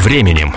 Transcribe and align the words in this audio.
временем. 0.00 0.54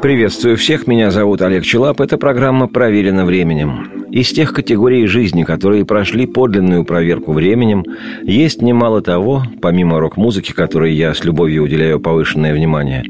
Приветствую 0.00 0.56
всех, 0.56 0.86
меня 0.86 1.10
зовут 1.10 1.42
Олег 1.42 1.64
Челап. 1.64 2.00
Эта 2.00 2.16
программа 2.18 2.68
«Проверена 2.68 3.24
временем». 3.24 3.93
Из 4.14 4.30
тех 4.30 4.52
категорий 4.52 5.08
жизни, 5.08 5.42
которые 5.42 5.84
прошли 5.84 6.26
подлинную 6.26 6.84
проверку 6.84 7.32
временем, 7.32 7.84
есть 8.22 8.62
немало 8.62 9.02
того, 9.02 9.42
помимо 9.60 9.98
рок-музыки, 9.98 10.52
которой 10.52 10.94
я 10.94 11.12
с 11.14 11.24
любовью 11.24 11.64
уделяю 11.64 11.98
повышенное 11.98 12.54
внимание, 12.54 13.02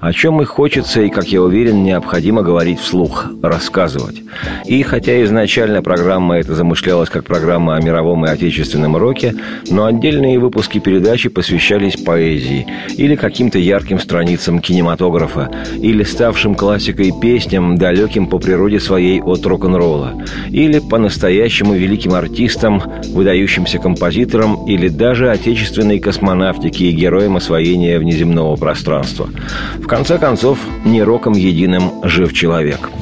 о 0.00 0.12
чем 0.12 0.40
и 0.40 0.44
хочется 0.44 1.02
и, 1.02 1.08
как 1.08 1.26
я 1.26 1.42
уверен, 1.42 1.82
необходимо 1.82 2.42
говорить 2.42 2.78
вслух, 2.78 3.26
рассказывать. 3.42 4.22
И 4.64 4.84
хотя 4.84 5.24
изначально 5.24 5.82
программа 5.82 6.36
эта 6.36 6.54
замышлялась 6.54 7.10
как 7.10 7.24
программа 7.24 7.74
о 7.74 7.82
мировом 7.82 8.24
и 8.24 8.28
отечественном 8.28 8.96
роке, 8.96 9.34
но 9.68 9.86
отдельные 9.86 10.38
выпуски 10.38 10.78
передачи 10.78 11.28
посвящались 11.28 11.96
поэзии 11.96 12.68
или 12.96 13.16
каким-то 13.16 13.58
ярким 13.58 13.98
страницам 13.98 14.60
кинематографа, 14.60 15.50
или 15.80 16.04
ставшим 16.04 16.54
классикой 16.54 17.10
песням, 17.20 17.78
далеким 17.78 18.28
по 18.28 18.38
природе 18.38 18.78
своей 18.78 19.20
от 19.20 19.44
рок-н-ролла 19.44 20.22
или 20.52 20.78
по-настоящему 20.78 21.74
великим 21.74 22.12
артистам, 22.12 22.82
выдающимся 23.08 23.78
композиторам 23.78 24.66
или 24.68 24.88
даже 24.88 25.30
отечественной 25.30 25.98
космонавтике 25.98 26.84
и 26.84 26.92
героям 26.92 27.36
освоения 27.36 27.98
внеземного 27.98 28.56
пространства. 28.56 29.28
В 29.76 29.86
конце 29.86 30.18
концов, 30.18 30.58
не 30.84 31.02
роком 31.02 31.32
единым 31.32 32.04
жив 32.04 32.32
человек– 32.32 32.90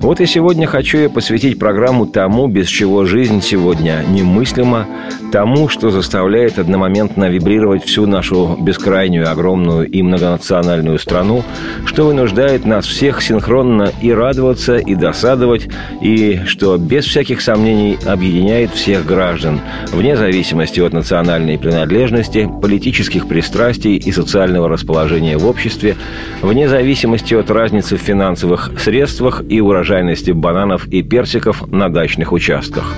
вот 0.00 0.18
и 0.18 0.24
сегодня 0.24 0.66
хочу 0.66 0.96
я 0.96 1.10
посвятить 1.10 1.58
программу 1.58 2.06
тому, 2.06 2.46
без 2.48 2.68
чего 2.68 3.04
жизнь 3.04 3.42
сегодня 3.42 4.02
немыслима, 4.08 4.86
тому, 5.30 5.68
что 5.68 5.90
заставляет 5.90 6.58
одномоментно 6.58 7.28
вибрировать 7.28 7.84
всю 7.84 8.06
нашу 8.06 8.56
бескрайнюю, 8.58 9.30
огромную 9.30 9.86
и 9.86 10.00
многонациональную 10.00 10.98
страну, 10.98 11.44
что 11.84 12.06
вынуждает 12.06 12.64
нас 12.64 12.86
всех 12.86 13.20
синхронно 13.20 13.92
и 14.00 14.10
радоваться, 14.10 14.78
и 14.78 14.94
досадовать, 14.94 15.68
и 16.00 16.40
что 16.46 16.78
без 16.78 17.04
всяких 17.04 17.42
сомнений 17.42 17.98
объединяет 18.06 18.70
всех 18.70 19.04
граждан, 19.04 19.60
вне 19.92 20.16
зависимости 20.16 20.80
от 20.80 20.94
национальной 20.94 21.58
принадлежности, 21.58 22.48
политических 22.62 23.28
пристрастий 23.28 23.96
и 23.96 24.12
социального 24.12 24.66
расположения 24.66 25.36
в 25.36 25.46
обществе, 25.46 25.94
вне 26.40 26.70
зависимости 26.70 27.34
от 27.34 27.50
разницы 27.50 27.98
в 27.98 28.00
финансовых 28.00 28.72
средствах 28.80 29.42
и 29.46 29.60
урожайности 29.60 29.89
урожайности 29.90 30.30
бананов 30.30 30.86
и 30.86 31.02
персиков 31.02 31.66
на 31.66 31.88
дачных 31.88 32.32
участках. 32.32 32.94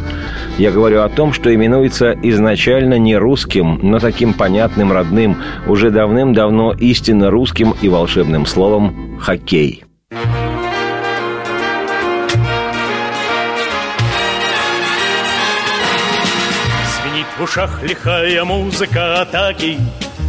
Я 0.59 0.71
говорю 0.71 1.01
о 1.01 1.09
том, 1.09 1.33
что 1.33 1.53
именуется 1.55 2.15
изначально 2.23 2.99
не 2.99 3.17
русским, 3.17 3.79
но 3.83 3.99
таким 3.99 4.34
понятным, 4.34 4.93
родным, 4.93 5.39
уже 5.67 5.91
давным-давно 5.91 6.73
истинно 6.73 7.31
русским 7.31 7.75
и 7.81 7.89
волшебным 7.89 8.45
словом 8.45 9.19
«хоккей». 9.19 9.84
Звенит 16.91 17.27
в 17.39 17.43
ушах 17.43 17.83
лихая 17.83 18.45
музыка 18.45 19.23
атаки 19.23 19.79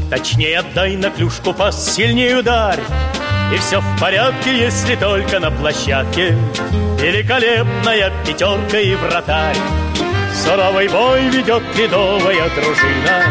Точнее 0.10 0.60
отдай 0.60 0.96
на 0.96 1.10
клюшку 1.10 1.54
пас, 1.54 1.96
сильнее 1.96 2.38
ударь 2.38 2.80
и 3.54 3.58
все 3.58 3.80
в 3.80 4.00
порядке, 4.00 4.58
если 4.58 4.96
только 4.96 5.40
на 5.40 5.52
площадке. 5.52 6.36
Великолепная 7.00 8.12
пятерка 8.26 8.80
и 8.80 8.96
вратарь. 8.96 9.58
Суровый 10.34 10.88
бой 10.88 11.30
ведет 11.30 11.64
ледовая 11.78 12.50
дружина. 12.56 13.26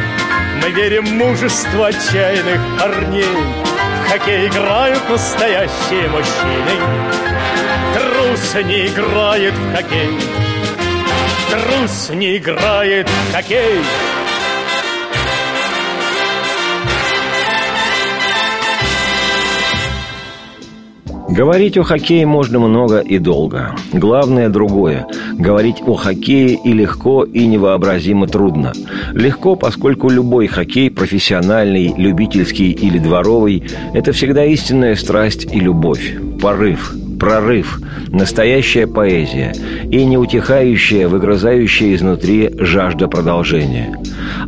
Мы 0.63 0.71
верим 0.71 1.07
в 1.07 1.13
мужество 1.13 1.89
отчаянных 1.89 2.61
парней. 2.79 3.25
В 3.25 4.11
хоккей 4.11 4.47
играют 4.47 5.09
настоящие 5.09 6.09
мужчины. 6.09 6.75
Трус 7.95 8.55
не 8.65 8.87
играет 8.87 9.55
в 9.55 9.75
хоккей. 9.75 10.21
Трус 11.51 12.11
не 12.11 12.37
играет 12.37 13.09
в 13.09 13.35
хоккей 13.35 13.83
Говорить 21.33 21.79
о 21.79 21.83
хоккее 21.83 22.27
можно 22.27 22.59
много 22.59 22.99
и 22.99 23.19
долго. 23.19 23.75
Главное 23.91 24.51
другое. 24.51 25.07
Говорить 25.33 25.81
о 25.87 25.95
хоккее 25.95 26.59
и 26.63 26.73
легко, 26.75 27.25
и 27.25 27.47
невообразимо 27.47 28.27
трудно. 28.27 28.75
Легко, 29.15 29.57
поскольку 29.57 30.11
любой 30.11 30.47
хоккей, 30.47 30.91
профессиональный, 30.91 31.95
любительский 31.97 32.73
или 32.73 32.99
дворовый, 32.99 33.65
это 33.95 34.13
всегда 34.13 34.45
истинная 34.45 34.95
страсть 34.95 35.47
и 35.51 35.59
любовь, 35.59 36.15
порыв, 36.39 36.93
прорыв, 37.23 37.79
настоящая 38.09 38.89
поэзия 38.89 39.53
и 39.93 40.05
неутихающая, 40.05 41.07
выгрызающая 41.07 41.95
изнутри 41.95 42.51
жажда 42.59 43.07
продолжения. 43.07 43.97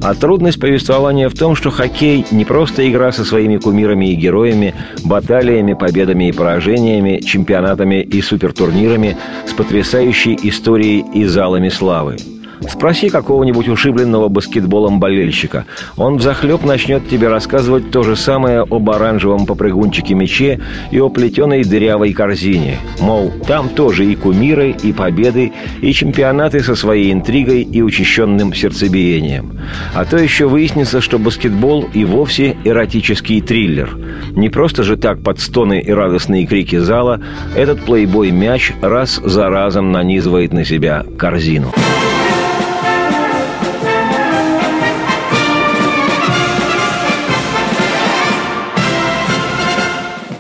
А 0.02 0.12
трудность 0.14 0.58
повествования 0.58 1.28
в 1.28 1.34
том, 1.34 1.54
что 1.54 1.70
хоккей 1.70 2.26
не 2.32 2.44
просто 2.44 2.90
игра 2.90 3.12
со 3.12 3.24
своими 3.24 3.58
кумирами 3.58 4.10
и 4.10 4.16
героями, 4.16 4.74
баталиями, 5.04 5.74
победами 5.74 6.30
и 6.30 6.32
поражениями, 6.32 7.20
чемпионатами 7.20 8.02
и 8.02 8.20
супертурнирами 8.20 9.16
с 9.46 9.52
потрясающей 9.52 10.36
историей 10.42 11.04
и 11.14 11.26
залами 11.26 11.68
славы– 11.68 12.16
Спроси 12.68 13.08
какого-нибудь 13.08 13.68
ушибленного 13.68 14.28
баскетболом 14.28 15.00
болельщика. 15.00 15.66
Он 15.96 16.16
взахлеб 16.16 16.64
начнет 16.64 17.08
тебе 17.08 17.28
рассказывать 17.28 17.90
то 17.90 18.02
же 18.02 18.16
самое 18.16 18.60
об 18.60 18.90
оранжевом 18.90 19.46
попрыгунчике 19.46 20.14
мече 20.14 20.60
и 20.90 20.98
о 20.98 21.08
плетеной 21.08 21.64
дырявой 21.64 22.12
корзине. 22.12 22.78
Мол, 23.00 23.32
там 23.46 23.68
тоже 23.68 24.06
и 24.06 24.14
кумиры, 24.14 24.74
и 24.82 24.92
победы, 24.92 25.52
и 25.80 25.92
чемпионаты 25.92 26.60
со 26.60 26.74
своей 26.74 27.12
интригой 27.12 27.62
и 27.62 27.82
учащенным 27.82 28.54
сердцебиением. 28.54 29.58
А 29.94 30.04
то 30.04 30.16
еще 30.16 30.46
выяснится, 30.46 31.00
что 31.00 31.18
баскетбол 31.18 31.88
и 31.92 32.04
вовсе 32.04 32.56
эротический 32.64 33.40
триллер. 33.40 33.96
Не 34.32 34.48
просто 34.48 34.82
же 34.82 34.96
так 34.96 35.22
под 35.22 35.40
стоны 35.40 35.80
и 35.80 35.90
радостные 35.90 36.46
крики 36.46 36.76
зала 36.76 37.20
этот 37.54 37.82
плейбой-мяч 37.84 38.72
раз 38.80 39.20
за 39.22 39.48
разом 39.48 39.92
нанизывает 39.92 40.52
на 40.52 40.64
себя 40.64 41.04
корзину. 41.18 41.72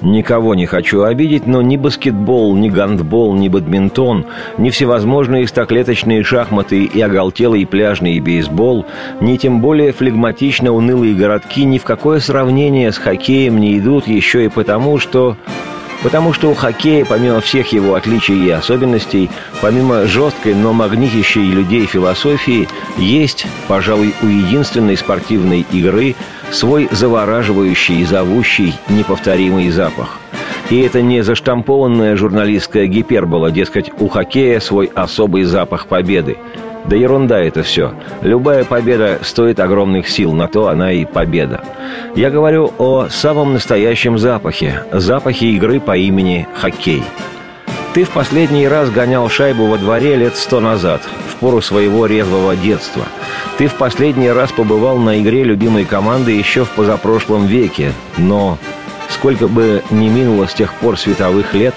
Никого 0.04 0.54
не 0.54 0.66
хочу 0.66 1.02
обидеть, 1.02 1.46
но 1.46 1.62
ни 1.62 1.78
баскетбол, 1.78 2.54
ни 2.56 2.68
гандбол, 2.68 3.34
ни 3.34 3.48
бадминтон, 3.48 4.26
ни 4.58 4.68
всевозможные 4.68 5.48
стоклеточные 5.48 6.22
шахматы 6.22 6.84
и 6.84 7.00
оголтелый 7.00 7.64
пляжный 7.66 8.20
бейсбол, 8.20 8.84
ни 9.22 9.38
тем 9.38 9.62
более 9.62 9.92
флегматично 9.92 10.72
унылые 10.72 11.14
городки 11.14 11.64
ни 11.64 11.78
в 11.78 11.84
какое 11.84 12.20
сравнение 12.20 12.92
с 12.92 12.98
хоккеем 12.98 13.58
не 13.58 13.78
идут 13.78 14.06
еще 14.06 14.44
и 14.44 14.48
потому, 14.48 14.98
что 14.98 15.38
Потому 16.02 16.34
что 16.34 16.50
у 16.50 16.54
хоккея, 16.54 17.06
помимо 17.06 17.40
всех 17.40 17.72
его 17.72 17.94
отличий 17.94 18.46
и 18.46 18.50
особенностей, 18.50 19.30
помимо 19.62 20.04
жесткой, 20.04 20.54
но 20.54 20.74
магнитящей 20.74 21.50
людей 21.50 21.86
философии, 21.86 22.68
есть, 22.98 23.46
пожалуй, 23.68 24.12
у 24.20 24.26
единственной 24.26 24.98
спортивной 24.98 25.64
игры 25.72 26.14
свой 26.54 26.88
завораживающий, 26.90 28.00
и 28.00 28.04
зовущий, 28.04 28.74
неповторимый 28.88 29.70
запах. 29.70 30.18
И 30.70 30.80
это 30.80 31.02
не 31.02 31.22
заштампованная 31.22 32.16
журналистская 32.16 32.86
гипербола, 32.86 33.50
дескать, 33.50 33.90
у 33.98 34.08
хоккея 34.08 34.60
свой 34.60 34.90
особый 34.94 35.44
запах 35.44 35.86
победы. 35.88 36.38
Да 36.86 36.96
ерунда 36.96 37.38
это 37.40 37.62
все. 37.62 37.94
Любая 38.22 38.64
победа 38.64 39.18
стоит 39.22 39.58
огромных 39.58 40.08
сил, 40.08 40.32
на 40.32 40.48
то 40.48 40.68
она 40.68 40.92
и 40.92 41.04
победа. 41.04 41.62
Я 42.14 42.30
говорю 42.30 42.72
о 42.78 43.08
самом 43.08 43.54
настоящем 43.54 44.18
запахе, 44.18 44.84
запахе 44.92 45.46
игры 45.48 45.80
по 45.80 45.96
имени 45.96 46.46
хоккей. 46.54 47.02
Ты 47.94 48.04
в 48.04 48.10
последний 48.10 48.68
раз 48.68 48.90
гонял 48.90 49.28
шайбу 49.28 49.66
во 49.66 49.78
дворе 49.78 50.16
лет 50.16 50.36
сто 50.36 50.60
назад, 50.60 51.00
пору 51.34 51.60
своего 51.60 52.06
резвого 52.06 52.56
детства. 52.56 53.04
Ты 53.58 53.68
в 53.68 53.74
последний 53.74 54.30
раз 54.30 54.52
побывал 54.52 54.98
на 54.98 55.20
игре 55.20 55.44
любимой 55.44 55.84
команды 55.84 56.32
еще 56.32 56.64
в 56.64 56.70
позапрошлом 56.70 57.46
веке, 57.46 57.92
но 58.16 58.58
сколько 59.10 59.48
бы 59.48 59.82
ни 59.90 60.08
минуло 60.08 60.46
с 60.46 60.54
тех 60.54 60.72
пор 60.74 60.98
световых 60.98 61.54
лет, 61.54 61.74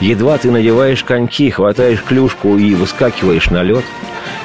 едва 0.00 0.38
ты 0.38 0.50
надеваешь 0.50 1.04
коньки, 1.04 1.50
хватаешь 1.50 2.02
клюшку 2.02 2.56
и 2.56 2.74
выскакиваешь 2.74 3.50
на 3.50 3.62
лед– 3.62 3.84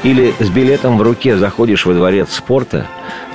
или 0.05 0.35
с 0.39 0.49
билетом 0.49 0.99
в 0.99 1.01
руке 1.01 1.35
заходишь 1.35 1.85
во 1.85 1.93
дворец 1.93 2.29
спорта, 2.31 2.85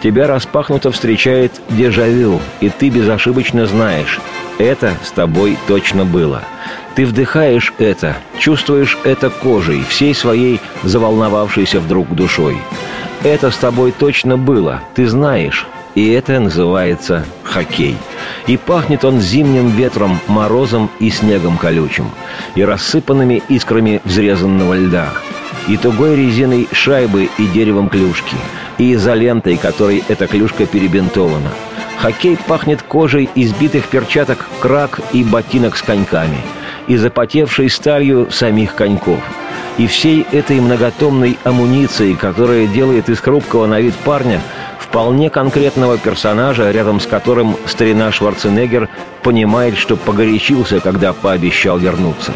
тебя 0.02 0.28
распахнуто 0.28 0.92
встречает 0.92 1.52
дежавю, 1.70 2.40
и 2.60 2.68
ты 2.68 2.90
безошибочно 2.90 3.66
знаешь, 3.66 4.20
это 4.58 4.94
с 5.02 5.10
тобой 5.10 5.58
точно 5.66 6.04
было. 6.04 6.42
Ты 6.94 7.06
вдыхаешь 7.06 7.72
это, 7.78 8.16
чувствуешь 8.38 8.98
это 9.04 9.30
кожей, 9.30 9.82
всей 9.88 10.14
своей 10.14 10.60
заволновавшейся 10.82 11.80
вдруг 11.80 12.14
душой. 12.14 12.56
Это 13.22 13.50
с 13.50 13.56
тобой 13.56 13.92
точно 13.92 14.36
было, 14.36 14.80
ты 14.94 15.06
знаешь, 15.06 15.66
И 15.94 16.08
это 16.12 16.38
называется 16.38 17.24
хоккей. 17.42 17.96
И 18.46 18.56
пахнет 18.56 19.04
он 19.04 19.20
зимним 19.20 19.70
ветром, 19.70 20.20
морозом 20.28 20.88
и 21.00 21.10
снегом 21.10 21.58
колючим, 21.58 22.10
и 22.54 22.62
рассыпанными 22.62 23.42
искрами 23.48 24.00
взрезанного 24.04 24.74
льда, 24.74 25.12
и 25.66 25.76
тугой 25.76 26.16
резиной 26.16 26.68
шайбы 26.72 27.28
и 27.38 27.46
деревом 27.46 27.88
клюшки, 27.88 28.36
и 28.78 28.94
изолентой, 28.94 29.56
которой 29.56 30.04
эта 30.06 30.28
клюшка 30.28 30.64
перебинтована. 30.66 31.50
Хоккей 31.98 32.38
пахнет 32.46 32.82
кожей 32.82 33.28
избитых 33.34 33.86
перчаток 33.88 34.48
крак 34.60 35.00
и 35.12 35.24
ботинок 35.24 35.76
с 35.76 35.82
коньками, 35.82 36.38
и 36.90 36.96
запотевшей 36.96 37.70
сталью 37.70 38.30
самих 38.30 38.74
коньков– 38.74 39.20
и 39.80 39.86
всей 39.86 40.26
этой 40.32 40.60
многотомной 40.60 41.38
амуницией, 41.42 42.14
которая 42.14 42.66
делает 42.66 43.08
из 43.08 43.18
хрупкого 43.20 43.66
на 43.66 43.80
вид 43.80 43.94
парня 43.94 44.40
вполне 44.78 45.30
конкретного 45.30 45.96
персонажа, 45.96 46.70
рядом 46.70 47.00
с 47.00 47.06
которым 47.06 47.56
старина 47.66 48.12
Шварценеггер 48.12 48.90
понимает, 49.22 49.78
что 49.78 49.96
погорячился, 49.96 50.80
когда 50.80 51.14
пообещал 51.14 51.78
вернуться. 51.78 52.32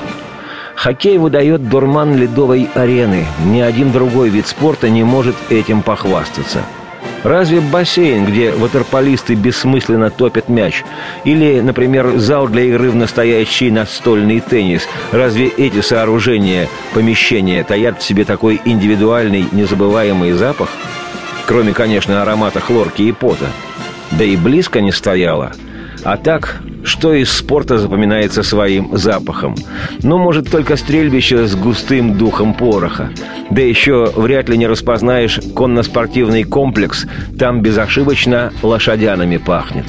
Хоккей 0.75 1.19
выдает 1.19 1.69
дурман 1.69 2.17
ледовой 2.17 2.69
арены. 2.75 3.27
Ни 3.45 3.61
один 3.61 3.93
другой 3.93 4.31
вид 4.31 4.47
спорта 4.47 4.89
не 4.89 5.05
может 5.05 5.37
этим 5.51 5.83
похвастаться– 5.83 6.63
Разве 7.25 7.61
бассейн, 7.63 8.27
где 8.27 8.53
ватерполисты 8.53 9.35
бессмысленно 9.35 10.11
топят 10.11 10.51
мяч? 10.51 10.85
Или, 11.25 11.61
например, 11.61 12.19
зал 12.19 12.49
для 12.49 12.65
игры 12.65 12.91
в 12.91 12.97
настоящий 12.97 13.71
настольный 13.71 14.41
теннис? 14.41 14.83
Разве 15.11 15.49
эти 15.49 15.81
сооружения, 15.81 16.69
помещения 16.93 17.65
таят 17.65 18.01
в 18.01 18.05
себе 18.05 18.27
такой 18.27 18.61
индивидуальный, 18.67 19.47
незабываемый 19.53 20.33
запах? 20.33 20.69
Кроме, 21.47 21.73
конечно, 21.73 22.21
аромата 22.21 22.61
хлорки 22.61 23.03
и 23.03 23.13
пота. 23.13 23.47
Да 24.13 24.23
и 24.23 24.37
близко 24.37 24.83
не 24.83 24.93
стояло. 24.93 25.53
А 26.05 26.19
так, 26.19 26.61
что 26.85 27.15
из 27.15 27.33
спорта 27.33 27.79
запоминается 27.79 28.43
своим 28.43 28.95
запахом? 28.95 29.55
Ну, 30.03 30.19
может, 30.19 30.51
только 30.51 30.77
стрельбище 30.77 31.47
с 31.47 31.57
густым 31.57 32.19
духом 32.19 32.53
пороха. 32.53 33.11
Да 33.51 33.63
еще 33.63 34.13
вряд 34.15 34.51
ли 34.51 34.59
не 34.59 34.67
распознаешь 34.67 35.41
конно-спортивный 35.57 36.45
комплекс. 36.45 37.07
Там 37.39 37.63
безошибочно 37.63 38.53
лошадянами 38.63 39.39
пахнет. 39.39 39.87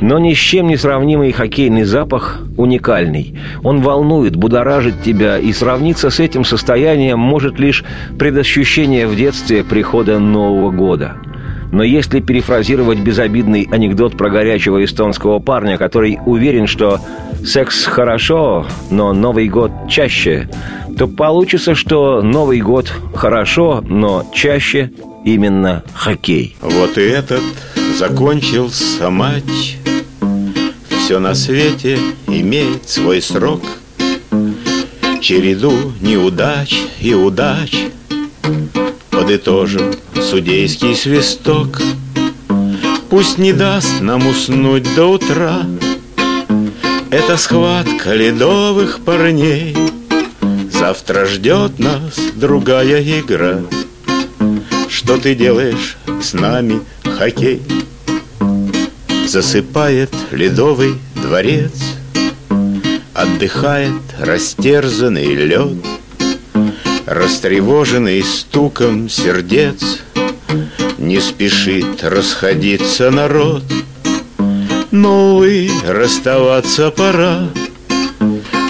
Но 0.00 0.20
ни 0.20 0.34
с 0.34 0.38
чем 0.38 0.68
не 0.68 0.76
сравнимый 0.76 1.32
хоккейный 1.32 1.82
запах 1.82 2.40
уникальный. 2.56 3.36
Он 3.64 3.80
волнует, 3.80 4.36
будоражит 4.36 5.02
тебя, 5.02 5.36
и 5.36 5.52
сравниться 5.52 6.10
с 6.10 6.20
этим 6.20 6.44
состоянием 6.44 7.18
может 7.18 7.58
лишь 7.58 7.84
предощущение 8.20 9.08
в 9.08 9.16
детстве 9.16 9.64
прихода 9.64 10.20
Нового 10.20 10.70
года– 10.70 11.16
но 11.72 11.82
если 11.82 12.20
перефразировать 12.20 12.98
безобидный 12.98 13.68
анекдот 13.70 14.16
про 14.16 14.30
горячего 14.30 14.84
эстонского 14.84 15.38
парня, 15.38 15.78
который 15.78 16.18
уверен, 16.26 16.66
что 16.66 17.00
секс 17.44 17.84
хорошо, 17.84 18.66
но 18.90 19.12
Новый 19.12 19.48
год 19.48 19.70
чаще, 19.88 20.48
то 20.98 21.06
получится, 21.06 21.74
что 21.74 22.22
Новый 22.22 22.60
год 22.60 22.92
хорошо, 23.14 23.82
но 23.86 24.26
чаще 24.34 24.90
именно 25.24 25.82
хоккей. 25.94 26.56
Вот 26.60 26.98
и 26.98 27.02
этот 27.02 27.42
закончился 27.96 29.10
матч. 29.10 29.76
Все 30.88 31.18
на 31.18 31.34
свете 31.34 31.98
имеет 32.26 32.88
свой 32.88 33.22
срок. 33.22 33.62
Череду 35.20 35.72
неудач 36.00 36.80
и 37.00 37.14
удач 37.14 37.86
Подытожим 39.30 39.94
судейский 40.20 40.96
свисток. 40.96 41.80
Пусть 43.10 43.38
не 43.38 43.52
даст 43.52 44.00
нам 44.00 44.26
уснуть 44.26 44.92
до 44.96 45.06
утра. 45.06 45.62
Это 47.12 47.36
схватка 47.36 48.12
ледовых 48.12 48.98
парней. 49.04 49.76
Завтра 50.72 51.26
ждет 51.26 51.78
нас 51.78 52.18
другая 52.34 53.00
игра. 53.20 53.60
Что 54.88 55.16
ты 55.16 55.36
делаешь 55.36 55.96
с 56.20 56.32
нами, 56.32 56.80
хоккей? 57.04 57.62
Засыпает 59.28 60.10
ледовый 60.32 60.96
дворец. 61.14 61.70
Отдыхает 63.14 64.02
растерзанный 64.18 65.32
лед 65.36 65.99
Растревоженный 67.10 68.22
стуком 68.22 69.08
сердец 69.08 69.98
Не 70.96 71.18
спешит 71.20 72.04
расходиться 72.04 73.10
народ 73.10 73.64
Но, 74.92 75.34
увы, 75.34 75.68
расставаться 75.88 76.92
пора 76.92 77.48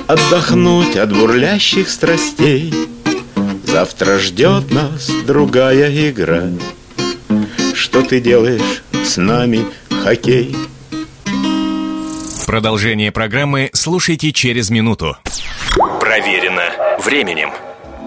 Отдохнуть 0.06 0.96
от 0.96 1.14
бурлящих 1.14 1.90
страстей 1.90 2.72
Завтра 3.64 4.18
ждет 4.18 4.70
нас 4.70 5.10
другая 5.26 6.10
игра 6.10 6.44
Что 7.74 8.00
ты 8.00 8.22
делаешь 8.22 8.82
с 9.04 9.18
нами, 9.18 9.66
хоккей? 10.02 10.56
Продолжение 12.46 13.12
программы 13.12 13.68
слушайте 13.74 14.32
через 14.32 14.70
минуту. 14.70 15.18
Проверено 16.00 16.98
временем. 17.04 17.50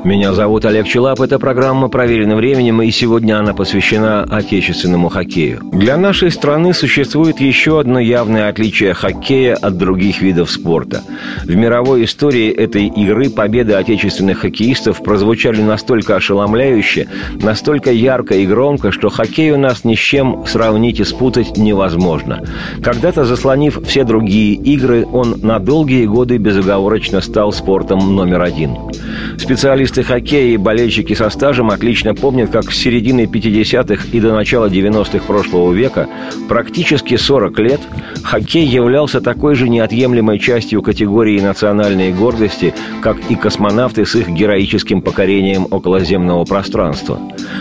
Меня 0.03 0.33
зовут 0.33 0.65
Олег 0.65 0.85
Челап. 0.85 1.21
Эта 1.21 1.39
программа 1.39 1.87
проверена 1.87 2.35
временем, 2.35 2.81
и 2.81 2.91
сегодня 2.91 3.39
она 3.39 3.53
посвящена 3.53 4.23
отечественному 4.23 5.07
хоккею. 5.07 5.61
Для 5.71 5.95
нашей 5.95 6.29
страны 6.29 6.73
существует 6.73 7.39
еще 7.39 7.79
одно 7.79 7.99
явное 7.99 8.49
отличие 8.49 8.93
хоккея 8.93 9.55
от 9.55 9.77
других 9.77 10.21
видов 10.21 10.51
спорта. 10.51 11.03
В 11.45 11.55
мировой 11.55 12.03
истории 12.03 12.51
этой 12.51 12.87
игры 12.87 13.29
победы 13.29 13.75
отечественных 13.75 14.39
хоккеистов 14.39 15.01
прозвучали 15.01 15.61
настолько 15.61 16.17
ошеломляюще, 16.17 17.07
настолько 17.41 17.93
ярко 17.93 18.35
и 18.35 18.45
громко, 18.45 18.91
что 18.91 19.07
хоккей 19.07 19.51
у 19.51 19.57
нас 19.57 19.85
ни 19.85 19.95
с 19.95 19.99
чем 19.99 20.45
сравнить 20.45 20.99
и 20.99 21.05
спутать 21.05 21.55
невозможно. 21.55 22.43
Когда-то 22.83 23.23
заслонив 23.23 23.79
все 23.87 24.03
другие 24.03 24.55
игры, 24.55 25.05
он 25.05 25.39
на 25.41 25.59
долгие 25.59 26.07
годы 26.07 26.37
безоговорочно 26.39 27.21
стал 27.21 27.53
спортом 27.53 28.17
номер 28.17 28.41
один. 28.41 28.77
Специалисты 29.37 30.03
хоккея 30.03 30.53
и 30.53 30.57
болельщики 30.57 31.13
со 31.13 31.29
стажем 31.29 31.69
отлично 31.69 32.15
помнят, 32.15 32.49
как 32.49 32.71
с 32.71 32.77
середины 32.77 33.21
50-х 33.25 34.07
и 34.11 34.19
до 34.19 34.33
начала 34.33 34.69
90-х 34.69 35.25
прошлого 35.25 35.73
века, 35.73 36.07
практически 36.47 37.17
40 37.17 37.59
лет, 37.59 37.81
хоккей 38.23 38.65
являлся 38.65 39.21
такой 39.21 39.55
же 39.55 39.69
неотъемлемой 39.69 40.39
частью 40.39 40.81
категории 40.81 41.39
национальной 41.39 42.13
гордости, 42.13 42.73
как 43.01 43.17
и 43.29 43.35
космонавты 43.35 44.05
с 44.05 44.15
их 44.15 44.29
героическим 44.29 45.01
покорением 45.01 45.67
околоземного 45.69 46.45
пространства. 46.45 47.19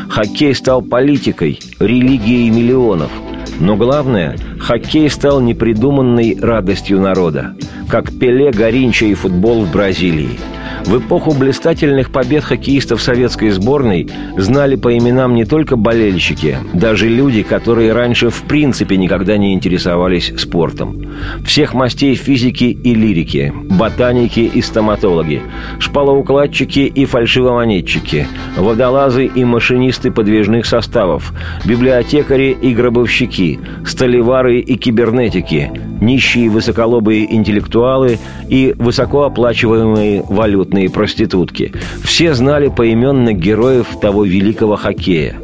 Хоккей 0.08 0.54
стал 0.54 0.82
политикой, 0.82 1.58
религией 1.80 2.50
миллионов– 2.50 3.10
но 3.60 3.76
главное, 3.76 4.37
хоккей 4.58 5.08
стал 5.10 5.40
непридуманной 5.40 6.37
радостью 6.40 7.00
народа, 7.00 7.54
как 7.88 8.10
Пеле, 8.18 8.50
Горинча 8.50 9.06
и 9.06 9.14
футбол 9.14 9.64
в 9.64 9.72
Бразилии– 9.72 10.38
в 10.86 10.98
эпоху 10.98 11.32
блистательных 11.32 12.10
побед 12.10 12.44
хоккеистов 12.44 13.00
советской 13.00 13.50
сборной 13.50 14.08
знали 14.36 14.76
по 14.76 14.96
именам 14.96 15.34
не 15.34 15.44
только 15.44 15.76
болельщики, 15.76 16.58
даже 16.72 17.08
люди, 17.08 17.42
которые 17.42 17.92
раньше 17.92 18.30
в 18.30 18.42
принципе 18.42 18.96
никогда 18.96 19.36
не 19.36 19.54
интересовались 19.54 20.32
спортом. 20.36 21.06
Всех 21.44 21.74
мастей 21.74 22.14
физики 22.14 22.64
и 22.64 22.94
лирики, 22.94 23.52
ботаники 23.54 24.40
и 24.40 24.60
стоматологи, 24.60 25.42
шпалоукладчики 25.78 26.80
и 26.80 27.04
фальшивомонетчики, 27.04 28.26
водолазы 28.56 29.26
и 29.26 29.44
машинисты 29.44 30.10
подвижных 30.10 30.66
составов, 30.66 31.32
библиотекари 31.64 32.56
и 32.60 32.74
гробовщики, 32.74 33.60
столевары 33.86 34.58
и 34.58 34.76
кибернетики, 34.76 35.70
нищие 36.00 36.50
высоколобые 36.50 37.32
интеллектуалы 37.32 38.18
и 38.48 38.74
высокооплачиваемые 38.76 40.24
валюты 40.28 40.71
опытные 40.72 40.90
проститутки. 40.90 41.72
Все 42.02 42.34
знали 42.34 42.68
поименно 42.68 43.32
героев 43.32 43.86
того 44.00 44.24
великого 44.24 44.76
хоккея. 44.76 45.36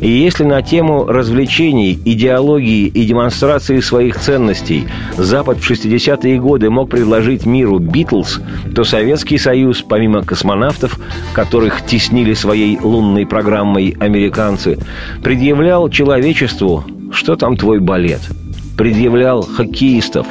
И 0.00 0.08
если 0.08 0.44
на 0.44 0.60
тему 0.60 1.06
развлечений, 1.06 1.98
идеологии 2.04 2.86
и 2.86 3.06
демонстрации 3.06 3.80
своих 3.80 4.18
ценностей 4.18 4.86
Запад 5.16 5.58
в 5.58 5.70
60-е 5.70 6.38
годы 6.40 6.68
мог 6.68 6.90
предложить 6.90 7.46
миру 7.46 7.78
«Битлз», 7.78 8.40
то 8.74 8.84
Советский 8.84 9.38
Союз, 9.38 9.82
помимо 9.82 10.22
космонавтов, 10.22 10.98
которых 11.32 11.86
теснили 11.86 12.34
своей 12.34 12.78
лунной 12.78 13.24
программой 13.24 13.96
американцы, 13.98 14.78
предъявлял 15.22 15.88
человечеству 15.88 16.84
«Что 17.12 17.36
там 17.36 17.56
твой 17.56 17.78
балет?» 17.78 18.20
Предъявлял 18.76 19.42
хоккеистов, 19.42 20.26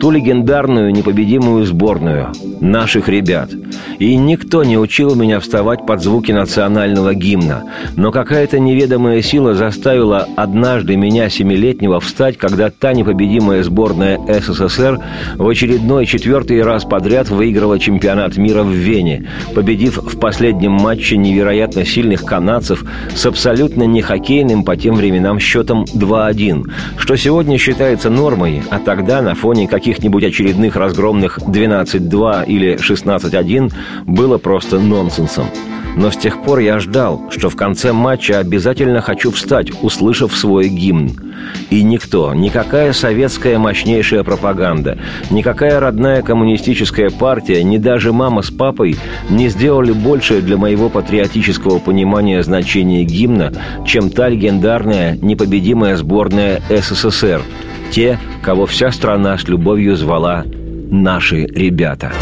ту 0.00 0.10
легендарную 0.10 0.92
непобедимую 0.92 1.64
сборную, 1.64 2.32
наших 2.60 3.08
ребят. 3.08 3.50
И 3.98 4.14
никто 4.16 4.62
не 4.64 4.76
учил 4.76 5.14
меня 5.14 5.40
вставать 5.40 5.86
под 5.86 6.02
звуки 6.02 6.32
национального 6.32 7.14
гимна. 7.14 7.64
Но 7.96 8.12
какая-то 8.12 8.58
неведомая 8.58 9.22
сила 9.22 9.54
заставила 9.54 10.28
однажды 10.36 10.96
меня, 10.96 11.30
семилетнего, 11.30 12.00
встать, 12.00 12.36
когда 12.36 12.70
та 12.70 12.92
непобедимая 12.92 13.62
сборная 13.62 14.18
СССР 14.18 15.00
в 15.36 15.48
очередной 15.48 16.06
четвертый 16.06 16.62
раз 16.62 16.84
подряд 16.84 17.30
выиграла 17.30 17.78
чемпионат 17.78 18.36
мира 18.36 18.62
в 18.62 18.70
Вене, 18.70 19.28
победив 19.54 19.96
в 19.96 20.18
последнем 20.18 20.72
матче 20.72 21.16
невероятно 21.16 21.86
сильных 21.86 22.24
канадцев 22.24 22.84
с 23.14 23.24
абсолютно 23.24 23.84
не 23.84 24.02
хоккейным 24.02 24.64
по 24.64 24.76
тем 24.76 24.96
временам 24.96 25.38
счетом 25.38 25.84
2-1, 25.84 26.64
что 26.98 27.16
сегодня 27.16 27.56
считается 27.56 27.85
нормой, 28.10 28.62
а 28.70 28.78
тогда 28.78 29.22
на 29.22 29.34
фоне 29.34 29.68
каких-нибудь 29.68 30.24
очередных 30.24 30.76
разгромных 30.76 31.38
12-2 31.38 32.46
или 32.46 32.74
16-1 32.76 33.72
было 34.06 34.38
просто 34.38 34.78
нонсенсом. 34.78 35.46
Но 35.96 36.10
с 36.10 36.16
тех 36.16 36.42
пор 36.42 36.58
я 36.58 36.78
ждал, 36.78 37.22
что 37.30 37.48
в 37.48 37.56
конце 37.56 37.92
матча 37.92 38.38
обязательно 38.38 39.00
хочу 39.00 39.30
встать, 39.30 39.70
услышав 39.82 40.36
свой 40.36 40.68
гимн. 40.68 41.10
И 41.70 41.82
никто, 41.82 42.34
никакая 42.34 42.92
советская 42.92 43.58
мощнейшая 43.58 44.22
пропаганда, 44.22 44.98
никакая 45.30 45.80
родная 45.80 46.20
коммунистическая 46.20 47.08
партия, 47.08 47.64
ни 47.64 47.78
даже 47.78 48.12
мама 48.12 48.42
с 48.42 48.50
папой 48.50 48.96
не 49.30 49.48
сделали 49.48 49.92
больше 49.92 50.42
для 50.42 50.58
моего 50.58 50.90
патриотического 50.90 51.78
понимания 51.78 52.42
значения 52.42 53.04
гимна, 53.04 53.52
чем 53.86 54.10
та 54.10 54.28
легендарная 54.28 55.16
непобедимая 55.16 55.96
сборная 55.96 56.60
СССР. 56.68 57.40
Те, 57.90 58.18
кого 58.42 58.66
вся 58.66 58.92
страна 58.92 59.38
с 59.38 59.48
любовью 59.48 59.96
звала 59.96 60.44
«наши 60.90 61.46
ребята». 61.46 62.12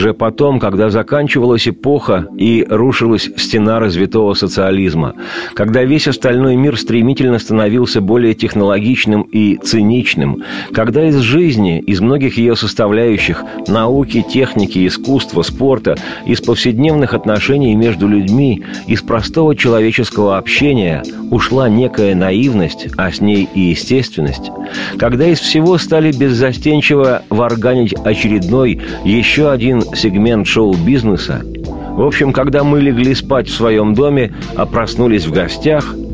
Уже 0.00 0.14
потом, 0.14 0.60
когда 0.60 0.88
заканчивалась 0.88 1.68
эпоха 1.68 2.26
и 2.38 2.66
рушилась 2.66 3.28
стена 3.36 3.78
развитого 3.80 4.32
социализма, 4.32 5.14
когда 5.52 5.84
весь 5.84 6.08
остальной 6.08 6.56
мир 6.56 6.78
стремительно 6.78 7.38
становился 7.38 8.00
более 8.00 8.32
технологичным 8.32 9.20
и 9.20 9.56
циничным, 9.56 10.42
когда 10.72 11.06
из 11.06 11.16
жизни, 11.16 11.80
из 11.80 12.00
многих 12.00 12.38
ее 12.38 12.56
составляющих– 12.56 13.44
науки, 13.68 14.24
техники, 14.26 14.86
искусства, 14.86 15.42
спорта, 15.42 15.96
из 16.24 16.40
повседневных 16.40 17.12
отношений 17.12 17.74
между 17.74 18.08
людьми, 18.08 18.64
из 18.86 19.02
простого 19.02 19.54
человеческого 19.54 20.38
общения 20.38 21.02
ушла 21.30 21.68
некая 21.68 22.14
наивность, 22.14 22.88
а 22.96 23.12
с 23.12 23.20
ней 23.20 23.46
и 23.54 23.60
естественность, 23.60 24.50
когда 24.98 25.28
из 25.28 25.40
всего 25.40 25.76
стали 25.76 26.10
беззастенчиво 26.10 27.22
варганить 27.28 27.92
очередной, 28.02 28.80
еще 29.04 29.50
один 29.50 29.82
сегмент 29.94 30.46
шоу-бизнеса. 30.46 31.42
В 31.44 32.02
общем, 32.02 32.32
когда 32.32 32.64
мы 32.64 32.80
легли 32.80 33.14
спать 33.14 33.48
в 33.48 33.54
своем 33.54 33.94
доме, 33.94 34.32
а 34.56 34.66
проснулись 34.66 35.26
в 35.26 35.32
гостях– 35.32 35.94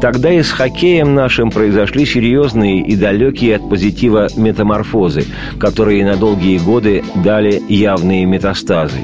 Тогда 0.00 0.32
и 0.32 0.42
с 0.42 0.50
хоккеем 0.50 1.14
нашим 1.14 1.50
произошли 1.50 2.06
серьезные 2.06 2.80
и 2.80 2.96
далекие 2.96 3.56
от 3.56 3.68
позитива 3.68 4.28
метаморфозы, 4.36 5.24
которые 5.58 6.04
на 6.04 6.16
долгие 6.16 6.58
годы 6.58 7.04
дали 7.16 7.62
явные 7.68 8.24
метастазы. 8.24 8.98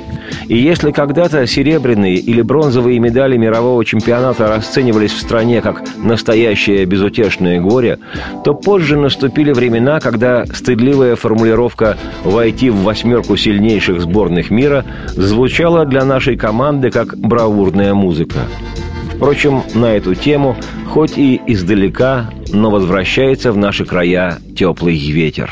И 0.49 0.57
если 0.57 0.93
когда-то 0.93 1.47
серебряные 1.47 2.17
или 2.17 2.41
бронзовые 2.41 2.99
медали 3.01 3.37
мирового 3.37 3.85
чемпионата 3.85 4.47
расценивались 4.47 5.13
в 5.13 5.21
стране 5.21 5.61
как 5.61 5.83
настоящее 5.97 6.85
безутешное 6.85 7.61
горе, 7.61 7.99
то 8.45 8.55
позже 8.55 8.97
наступили 8.97 9.53
времена, 9.53 9.99
когда 9.99 10.47
стыдливая 10.47 11.17
формулировка 11.17 11.97
«войти 12.23 12.71
в 12.71 12.83
восьмерку 12.83 13.37
сильнейших 13.37 14.01
сборных 14.01 14.51
мира» 14.51 14.85
звучала 15.09 15.85
для 15.85 16.05
нашей 16.05 16.37
команды 16.37 16.91
как 16.91 17.17
бравурная 17.19 17.95
музыка. 17.95 18.39
Впрочем, 19.17 19.63
на 19.75 19.97
эту 19.97 20.15
тему, 20.15 20.57
хоть 20.91 21.17
и 21.17 21.41
издалека, 21.47 22.31
но 22.53 22.71
возвращается 22.71 23.51
в 23.51 23.57
наши 23.57 23.85
края 23.85 24.39
теплый 24.57 24.97
ветер. 24.97 25.51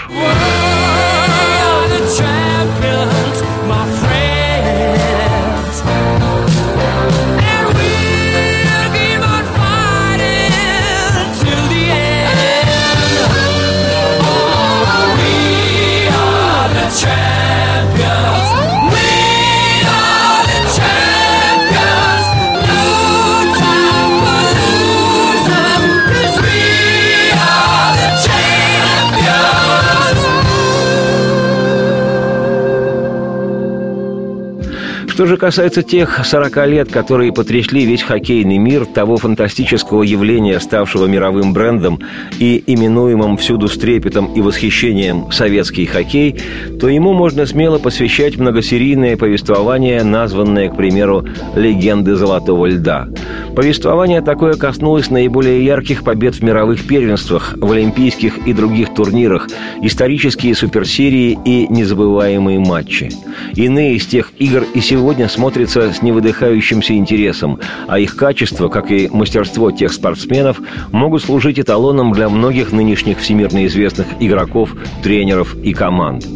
Что 35.14 35.26
же 35.26 35.36
касается 35.36 35.84
тех 35.84 36.26
40 36.26 36.66
лет, 36.66 36.90
которые 36.90 37.32
потрясли 37.32 37.86
весь 37.86 38.02
хоккейный 38.02 38.58
мир, 38.58 38.84
того 38.84 39.16
фантастического 39.16 40.02
явления, 40.02 40.58
ставшего 40.58 41.06
мировым 41.06 41.52
брендом 41.52 42.00
и 42.40 42.60
именуемым 42.66 43.36
всюду 43.36 43.68
с 43.68 43.78
трепетом 43.78 44.34
и 44.34 44.40
восхищением 44.40 45.30
советский 45.30 45.86
хоккей, 45.86 46.40
то 46.80 46.88
ему 46.88 47.12
можно 47.12 47.46
смело 47.46 47.78
посвящать 47.78 48.38
многосерийное 48.38 49.16
повествование, 49.16 50.02
названное, 50.02 50.68
к 50.68 50.76
примеру, 50.76 51.24
«Легенды 51.54 52.16
золотого 52.16 52.66
льда». 52.66 53.06
Повествование 53.54 54.20
такое 54.20 54.54
коснулось 54.54 55.10
наиболее 55.10 55.64
ярких 55.64 56.02
побед 56.02 56.34
в 56.34 56.42
мировых 56.42 56.88
первенствах, 56.88 57.54
в 57.56 57.70
олимпийских 57.70 58.48
и 58.48 58.52
других 58.52 58.92
турнирах, 58.94 59.46
исторические 59.80 60.56
суперсерии 60.56 61.38
и 61.44 61.68
незабываемые 61.68 62.58
матчи. 62.58 63.10
Иные 63.54 63.94
из 63.94 64.06
тех 64.06 64.32
игр 64.40 64.64
и 64.74 64.80
сегодня 64.80 65.03
сегодня 65.04 65.28
смотрятся 65.28 65.92
с 65.92 66.00
невыдыхающимся 66.00 66.94
интересом, 66.94 67.60
а 67.88 67.98
их 67.98 68.16
качество, 68.16 68.68
как 68.68 68.90
и 68.90 69.10
мастерство 69.12 69.70
тех 69.70 69.92
спортсменов, 69.92 70.58
могут 70.92 71.22
служить 71.22 71.60
эталоном 71.60 72.12
для 72.12 72.30
многих 72.30 72.72
нынешних 72.72 73.18
всемирно 73.18 73.66
известных 73.66 74.06
игроков, 74.18 74.74
тренеров 75.02 75.56
и 75.62 75.74
команд. 75.74 76.26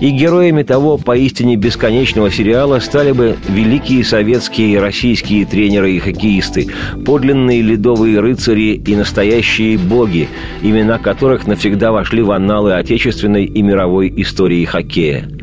И 0.00 0.10
героями 0.10 0.64
того 0.64 0.98
поистине 0.98 1.56
бесконечного 1.56 2.30
сериала 2.30 2.78
стали 2.80 3.12
бы 3.12 3.38
великие 3.48 4.04
советские 4.04 4.74
и 4.74 4.76
российские 4.76 5.46
тренеры 5.46 5.92
и 5.92 5.98
хоккеисты, 5.98 6.66
подлинные 7.06 7.62
ледовые 7.62 8.20
рыцари 8.20 8.74
и 8.74 8.96
настоящие 8.96 9.78
боги, 9.78 10.28
имена 10.60 10.98
которых 10.98 11.46
навсегда 11.46 11.90
вошли 11.90 12.20
в 12.20 12.32
анналы 12.32 12.74
отечественной 12.74 13.46
и 13.46 13.62
мировой 13.62 14.12
истории 14.14 14.66
хоккея. 14.66 15.39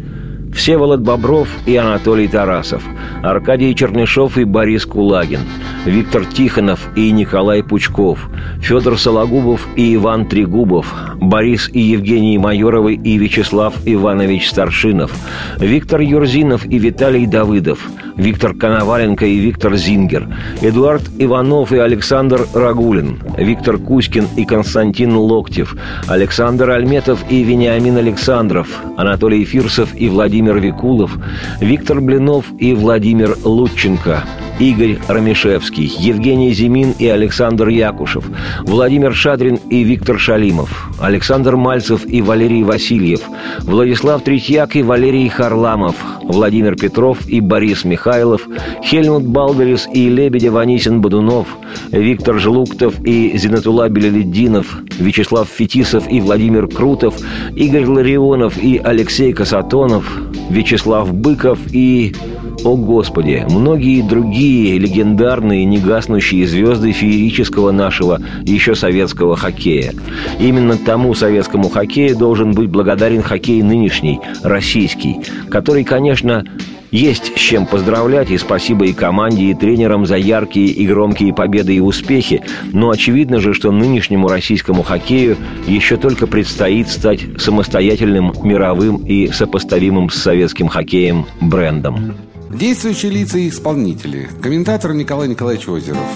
Всеволод 0.53 1.01
Бобров 1.01 1.49
и 1.65 1.75
Анатолий 1.75 2.27
Тарасов, 2.27 2.83
Аркадий 3.21 3.75
Чернышов 3.75 4.37
и 4.37 4.43
Борис 4.43 4.85
Кулагин, 4.85 5.41
Виктор 5.85 6.25
Тихонов 6.25 6.89
и 6.95 7.11
Николай 7.11 7.63
Пучков, 7.63 8.29
Федор 8.61 8.97
Сологубов 8.97 9.67
и 9.75 9.95
Иван 9.95 10.25
Трегубов, 10.25 10.93
Борис 11.15 11.69
и 11.71 11.79
Евгений 11.79 12.37
Майоровы 12.37 12.95
и 12.95 13.17
Вячеслав 13.17 13.75
Иванович 13.85 14.49
Старшинов, 14.49 15.11
Виктор 15.59 16.01
Юрзинов 16.01 16.65
и 16.65 16.79
Виталий 16.79 17.25
Давыдов, 17.25 17.79
Виктор 18.15 18.55
Коноваленко 18.55 19.25
и 19.25 19.37
Виктор 19.37 19.75
Зингер, 19.75 20.27
Эдуард 20.61 21.03
Иванов 21.19 21.71
и 21.71 21.77
Александр 21.77 22.47
Рагулин, 22.53 23.19
Виктор 23.37 23.77
Кузькин 23.77 24.27
и 24.35 24.45
Константин 24.45 25.15
Локтев, 25.15 25.75
Александр 26.07 26.71
Альметов 26.71 27.23
и 27.29 27.43
Вениамин 27.43 27.97
Александров, 27.97 28.67
Анатолий 28.97 29.45
Фирсов 29.45 29.89
и 29.95 30.09
Владимир 30.09 30.36
Викулов, 30.59 31.17
Виктор 31.59 32.01
Блинов 32.01 32.45
и 32.57 32.73
Владимир 32.73 33.35
Лутченко– 33.43 34.23
Игорь 34.59 34.97
Ромишевский, 35.07 35.85
Евгений 35.85 36.51
Зимин 36.51 36.95
и 36.97 37.07
Александр 37.07 37.67
Якушев, 37.67 38.25
Владимир 38.63 39.13
Шадрин 39.13 39.59
и 39.69 39.83
Виктор 39.83 40.17
Шалимов, 40.17 40.89
Александр 40.99 41.55
Мальцев 41.55 42.05
и 42.07 42.23
Валерий 42.23 42.63
Васильев, 42.63 43.21
Владислав 43.59 44.23
Третьяк 44.23 44.75
и 44.75 44.81
Валерий 44.81 45.29
Харламов, 45.29 45.95
Владимир 46.23 46.75
Петров 46.75 47.27
и 47.27 47.39
Борис 47.39 47.85
Михайлов, 47.85 48.47
Хельмут 48.83 49.25
Балдерис 49.27 49.87
и 49.93 50.09
Лебедев 50.09 50.55
Анисин 50.55 51.01
Бодунов, 51.01 51.47
Виктор 51.91 52.39
Жлуктов 52.39 52.95
и 53.05 53.37
Зинатула 53.37 53.89
Белеледдинов, 53.89 54.79
Вячеслав 54.97 55.47
Фетисов 55.49 56.09
и 56.09 56.19
Владимир 56.19 56.67
Крутов, 56.67 57.15
Игорь 57.55 57.85
Ларионов 57.85 58.57
и 58.57 58.81
Алексей 58.83 59.33
Касатонов, 59.33 60.11
Вячеслав 60.49 61.13
Быков 61.13 61.59
и 61.71 62.15
о 62.63 62.75
Господи, 62.75 63.45
многие 63.49 64.01
другие 64.01 64.46
легендарные 64.47 65.65
негаснущие 65.65 66.47
звезды 66.47 66.91
феерического 66.91 67.71
нашего 67.71 68.19
еще 68.43 68.75
советского 68.75 69.35
хоккея. 69.35 69.93
Именно 70.39 70.77
тому 70.77 71.13
советскому 71.13 71.69
хоккею 71.69 72.17
должен 72.17 72.51
быть 72.51 72.69
благодарен 72.69 73.21
хоккей 73.21 73.61
нынешний, 73.61 74.19
российский, 74.43 75.17
который, 75.49 75.83
конечно, 75.83 76.45
есть 76.91 77.33
с 77.35 77.39
чем 77.39 77.65
поздравлять, 77.65 78.31
и 78.31 78.37
спасибо 78.37 78.85
и 78.85 78.93
команде, 78.93 79.45
и 79.45 79.53
тренерам 79.53 80.05
за 80.05 80.15
яркие 80.15 80.67
и 80.67 80.87
громкие 80.87 81.33
победы 81.33 81.75
и 81.75 81.79
успехи, 81.79 82.41
но 82.71 82.89
очевидно 82.89 83.39
же, 83.39 83.53
что 83.53 83.71
нынешнему 83.71 84.27
российскому 84.27 84.83
хоккею 84.83 85.37
еще 85.67 85.97
только 85.97 86.27
предстоит 86.27 86.87
стать 86.87 87.21
самостоятельным 87.37 88.33
мировым 88.43 88.97
и 89.05 89.27
сопоставимым 89.27 90.09
с 90.09 90.15
советским 90.15 90.67
хоккеем 90.67 91.25
брендом. 91.41 92.15
Действующие 92.49 93.11
лица 93.11 93.37
и 93.37 93.49
исполнители. 93.49 94.29
Комментатор 94.41 94.93
Николай 94.93 95.27
Николаевич 95.27 95.67
Озеров. 95.67 96.07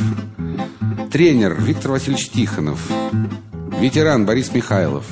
Тренер 1.12 1.56
Виктор 1.60 1.92
Васильевич 1.92 2.30
Тихонов. 2.30 2.80
Ветеран 3.80 4.26
Борис 4.26 4.54
Михайлов. 4.54 5.06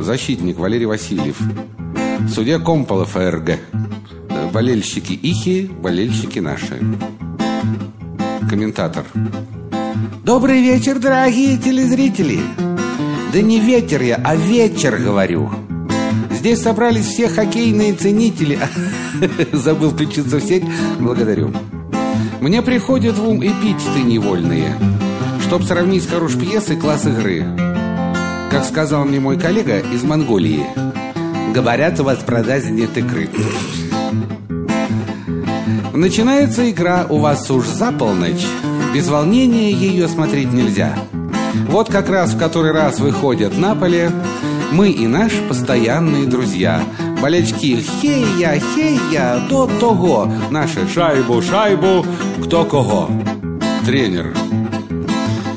Защитник 0.00 0.58
Валерий 0.58 0.86
Васильев. 0.86 1.38
Судья 2.32 2.58
Комполов 2.58 3.16
АРГ. 3.16 3.58
Болельщики 4.52 5.12
Ихи, 5.12 5.70
болельщики 5.80 6.40
наши. 6.40 6.80
Комментатор. 8.50 9.04
Добрый 10.24 10.60
вечер, 10.60 10.98
дорогие 10.98 11.56
телезрители. 11.56 12.40
Да 13.32 13.40
не 13.40 13.60
ветер 13.60 14.02
я, 14.02 14.16
а 14.16 14.34
вечер 14.34 14.96
говорю. 14.98 15.50
Здесь 16.46 16.62
собрались 16.62 17.06
все 17.06 17.28
хоккейные 17.28 17.92
ценители. 17.94 18.56
Забыл 19.52 19.90
включиться 19.90 20.36
в 20.36 20.40
сеть. 20.40 20.62
Благодарю. 21.00 21.52
Мне 22.40 22.62
приходят 22.62 23.18
в 23.18 23.28
ум 23.28 23.40
эпитеты 23.40 24.04
невольные, 24.04 24.76
чтоб 25.44 25.64
сравнить 25.64 26.04
с 26.04 26.06
хорошей 26.06 26.40
пьесой 26.40 26.76
класс 26.76 27.04
игры. 27.04 27.44
Как 28.52 28.64
сказал 28.64 29.04
мне 29.04 29.18
мой 29.18 29.40
коллега 29.40 29.80
из 29.80 30.04
Монголии, 30.04 30.64
говорят, 31.52 31.98
у 31.98 32.04
вас 32.04 32.18
в 32.18 32.24
продаже 32.24 32.70
нет 32.70 32.96
икры. 32.96 33.28
Начинается 35.94 36.70
игра 36.70 37.06
у 37.10 37.18
вас 37.18 37.50
уж 37.50 37.66
за 37.66 37.90
полночь. 37.90 38.46
Без 38.94 39.08
волнения 39.08 39.72
ее 39.72 40.06
смотреть 40.06 40.52
нельзя. 40.52 40.96
Вот 41.68 41.90
как 41.90 42.08
раз 42.08 42.34
в 42.34 42.38
который 42.38 42.70
раз 42.70 43.00
выходят 43.00 43.58
на 43.58 43.74
поле 43.74 44.12
мы 44.72 44.90
и 44.90 45.06
наш 45.06 45.32
постоянные 45.48 46.26
друзья. 46.26 46.82
Болельщики 47.22 47.82
хей-я, 48.00 48.58
хей-я, 48.58 49.46
до 49.48 49.66
того. 49.80 50.30
Наши 50.50 50.86
шайбу, 50.88 51.40
шайбу, 51.42 52.04
кто 52.44 52.64
кого. 52.64 53.10
Тренер. 53.84 54.34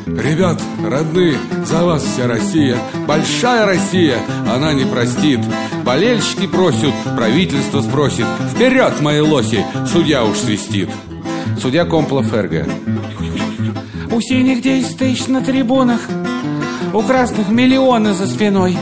Ребят, 0.05 0.61
родные, 0.85 1.37
за 1.65 1.85
вас 1.85 2.03
вся 2.03 2.27
Россия 2.27 2.77
Большая 3.07 3.65
Россия, 3.65 4.17
она 4.51 4.73
не 4.73 4.83
простит 4.83 5.39
Болельщики 5.85 6.45
просят, 6.45 6.93
правительство 7.15 7.81
спросит 7.81 8.25
Вперед, 8.53 8.99
мои 8.99 9.21
лоси, 9.21 9.65
судья 9.87 10.25
уж 10.25 10.37
свистит 10.37 10.89
Судья 11.61 11.85
Комплов 11.85 12.33
РГ 12.33 12.67
У 14.11 14.19
синих 14.19 14.61
десять 14.61 14.97
тысяч 14.97 15.27
на 15.27 15.41
трибунах 15.41 16.01
У 16.93 17.01
красных 17.01 17.49
миллионы 17.49 18.13
за 18.13 18.27
спиной 18.27 18.77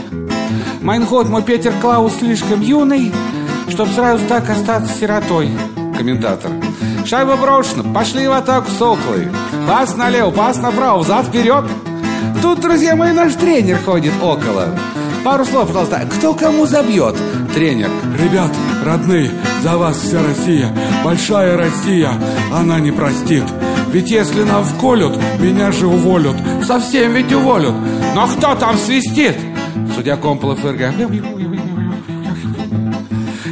Майнхот 0.88 1.28
мой 1.28 1.42
Петер 1.42 1.74
Клаус 1.82 2.14
слишком 2.16 2.62
юный, 2.62 3.12
чтоб 3.68 3.90
сразу 3.90 4.26
так 4.26 4.48
остаться 4.48 4.90
сиротой. 4.98 5.50
Комментатор. 5.94 6.50
Шайба 7.04 7.36
брошена, 7.36 7.92
пошли 7.92 8.26
в 8.26 8.32
атаку 8.32 8.70
соколы. 8.70 9.30
Пас 9.68 9.94
налево, 9.98 10.30
пас 10.30 10.56
направо, 10.56 11.00
взад 11.00 11.26
вперед. 11.26 11.66
Тут, 12.40 12.60
друзья 12.60 12.96
мои, 12.96 13.12
наш 13.12 13.34
тренер 13.34 13.78
ходит 13.84 14.14
около. 14.22 14.68
Пару 15.22 15.44
слов, 15.44 15.66
пожалуйста. 15.66 16.08
Кто 16.16 16.32
кому 16.32 16.64
забьет? 16.64 17.14
Тренер. 17.52 17.90
Ребят, 18.18 18.50
родные, 18.82 19.30
за 19.62 19.76
вас 19.76 19.98
вся 19.98 20.22
Россия. 20.22 20.74
Большая 21.04 21.58
Россия, 21.58 22.12
она 22.50 22.80
не 22.80 22.92
простит. 22.92 23.44
Ведь 23.92 24.10
если 24.10 24.42
нам 24.42 24.64
вколют, 24.64 25.18
меня 25.38 25.70
же 25.70 25.86
уволят. 25.86 26.36
Совсем 26.66 27.12
ведь 27.12 27.30
уволят. 27.30 27.74
Но 28.14 28.26
кто 28.26 28.54
там 28.54 28.78
свистит? 28.78 29.36
Судья 29.94 30.16
Комполов 30.16 30.64
РГ. 30.64 30.94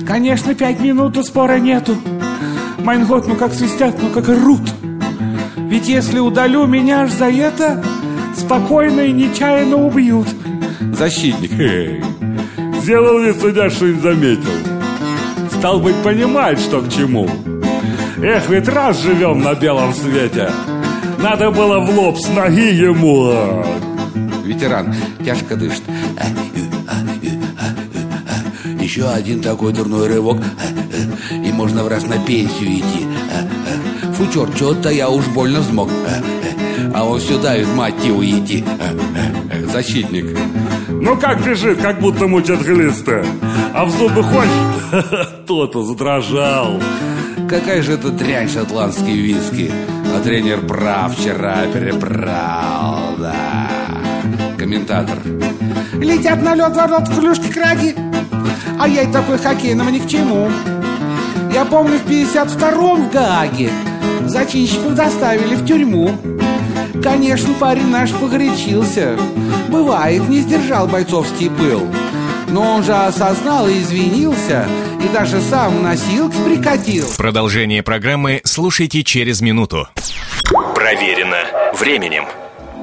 Конечно, 0.07 0.55
пять 0.55 0.81
минут, 0.81 1.17
спора 1.27 1.59
нету. 1.59 1.97
Майнгот, 2.79 3.27
ну 3.27 3.35
как 3.35 3.53
свистят, 3.53 3.97
ну 4.01 4.11
как 4.11 4.29
рут. 4.29 4.63
Ведь 5.57 5.89
если 5.89 6.21
удалю 6.21 6.67
меня 6.67 7.03
аж 7.03 7.11
за 7.11 7.31
это, 7.31 7.83
спокойно 8.37 9.01
и 9.01 9.13
нечаянно 9.13 9.77
убьют. 9.77 10.29
Защитник. 10.93 12.05
Сделал 12.81 13.19
ли 13.19 13.33
судья, 13.33 13.69
что 13.69 13.87
не 13.87 14.01
заметил? 14.01 14.51
Стал 15.59 15.81
быть, 15.81 15.97
понимать, 15.97 16.61
что 16.61 16.81
к 16.81 16.89
чему. 16.89 17.29
Эх, 18.23 18.49
ведь 18.49 18.69
раз 18.69 19.03
живем 19.03 19.43
на 19.43 19.55
белом 19.55 19.93
свете. 19.93 20.51
Надо 21.19 21.51
было 21.51 21.81
в 21.81 21.91
лоб 21.99 22.17
с 22.19 22.29
ноги 22.29 22.73
ему. 22.73 23.65
Ветеран 24.45 24.95
тяжко 25.25 25.57
дышит. 25.57 25.83
Еще 28.81 29.09
один 29.09 29.43
такой 29.43 29.73
дурной 29.73 30.09
рывок, 30.09 30.43
и 31.31 31.53
можно 31.53 31.85
в 31.85 31.89
раз 31.89 32.07
на 32.07 32.19
пенсию 32.19 32.79
идти. 32.79 33.07
Фу, 34.15 34.27
черт, 34.33 34.57
что-то 34.57 34.91
я 34.91 35.11
уж 35.11 35.27
больно 35.27 35.61
взмок. 35.61 35.91
А 36.95 37.05
он 37.05 37.21
все 37.21 37.39
давит, 37.39 37.69
мать 37.75 38.03
его, 38.05 38.25
идти. 38.25 38.65
Защитник. 39.73 40.39
Ну 40.89 41.17
как 41.19 41.45
бежит, 41.45 41.81
как 41.81 42.01
будто 42.01 42.27
мучат 42.27 42.63
глисты. 42.63 43.25
А 43.75 43.85
в 43.85 43.91
зубы 43.91 44.23
хочешь? 44.23 45.29
То-то 45.47 45.85
задрожал. 45.85 46.81
Какая 47.49 47.83
же 47.83 47.93
это 47.93 48.11
дрянь 48.11 48.49
шотландский 48.49 49.21
виски. 49.21 49.71
А 50.17 50.21
тренер 50.21 50.67
прав 50.67 51.17
вчера 51.17 51.67
перебрал, 51.73 53.17
да. 53.19 53.71
Комментатор. 54.57 55.19
Летят 56.01 56.43
на 56.43 56.55
лед 56.55 56.75
ворот 56.75 57.09
клюшки 57.09 57.53
краги. 57.53 57.95
А 58.79 58.89
я 58.89 59.03
и 59.03 59.13
такой 59.13 59.39
хоккейном 59.39 59.91
ни 59.91 59.99
к 59.99 60.09
чему. 60.09 60.51
Я 61.53 61.65
помню, 61.65 61.99
в 61.99 62.07
52-м 62.09 63.09
в 63.09 63.13
Гааге 63.13 63.71
зачинщиков 64.27 64.95
доставили 64.95 65.55
в 65.55 65.65
тюрьму. 65.67 66.11
Конечно, 67.03 67.55
парень 67.55 67.89
наш 67.89 68.11
погорячился. 68.13 69.17
Бывает, 69.69 70.29
не 70.29 70.41
сдержал 70.41 70.87
бойцовский 70.87 71.51
пыл. 71.51 71.87
Но 72.49 72.63
он 72.77 72.85
же 72.85 72.95
осознал 72.95 73.69
и 73.69 73.81
извинился, 73.81 74.69
и 75.05 75.09
даже 75.13 75.41
сам 75.41 75.83
носилки 75.83 76.37
прикатил. 76.45 77.07
Продолжение 77.17 77.83
программы 77.83 78.41
слушайте 78.45 79.03
через 79.03 79.41
минуту. 79.41 79.89
Проверено 80.75 81.45
временем. 81.75 82.25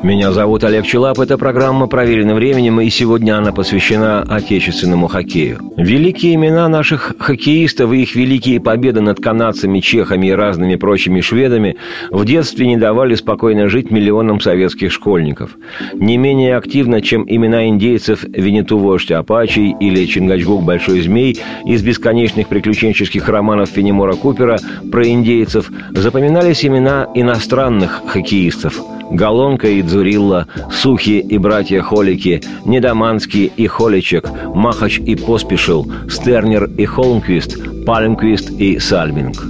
Меня 0.04 0.34
зовут 0.34 0.66
Олег 0.66 0.86
Челап. 0.86 1.22
Эта 1.22 1.38
программа 1.38 1.88
проверена 1.88 2.36
временем, 2.36 2.82
и 2.82 2.89
сегодня 2.89 3.38
она 3.38 3.54
посвящена 3.54 4.22
отечественному 4.24 5.08
хоккею. 5.08 5.60
Великие 5.78 6.36
имена 6.36 6.68
наших 6.68 7.16
хоккеистов 7.18 7.94
и 7.94 8.02
их 8.02 8.13
великие 8.13 8.60
победы 8.60 9.00
над 9.00 9.22
канадцами, 9.22 9.80
чехами 9.80 10.28
и 10.28 10.32
разными 10.32 10.76
прочими 10.76 11.22
шведами 11.22 11.78
в 12.12 12.26
детстве 12.26 12.68
не 12.68 12.76
давали 12.76 13.16
спокойно 13.16 13.70
жить 13.70 13.92
миллионам 13.92 14.42
советских 14.42 14.92
школьников. 14.92 15.52
Не 15.94 16.18
менее 16.18 16.58
активно, 16.58 17.02
чем 17.02 17.24
имена 17.26 17.70
индейцев 17.70 18.26
Винету 18.26 18.80
вождь 18.80 19.12
Апачий 19.12 19.74
или 19.80 20.06
Чингачгук 20.06 20.63
Большой 20.63 21.00
Змей 21.00 21.39
из 21.66 21.82
бесконечных 21.82 22.50
приключенческих 22.50 23.30
романов 23.30 23.70
Фенемора 23.70 24.16
Купера 24.16 24.60
про 24.92 25.08
индейцев, 25.08 25.72
запоминались 25.92 26.66
имена 26.66 27.08
иностранных 27.16 28.02
хоккеистов– 28.06 28.82
Галонка 29.13 29.68
и 29.68 29.82
Дзурилла, 29.94 30.48
Сухи 30.72 31.20
и 31.20 31.38
братья 31.38 31.84
Холики, 31.84 32.42
Недоманский 32.66 33.46
и 33.46 33.68
Холичек, 33.68 34.28
Махач 34.56 34.98
и 34.98 35.16
Поспешил, 35.16 35.86
Стернер 36.10 36.68
и 36.80 36.86
Холмквист, 36.86 37.60
Пальмквист 37.86 38.50
и 38.52 38.80
Сальбинг. 38.80 39.43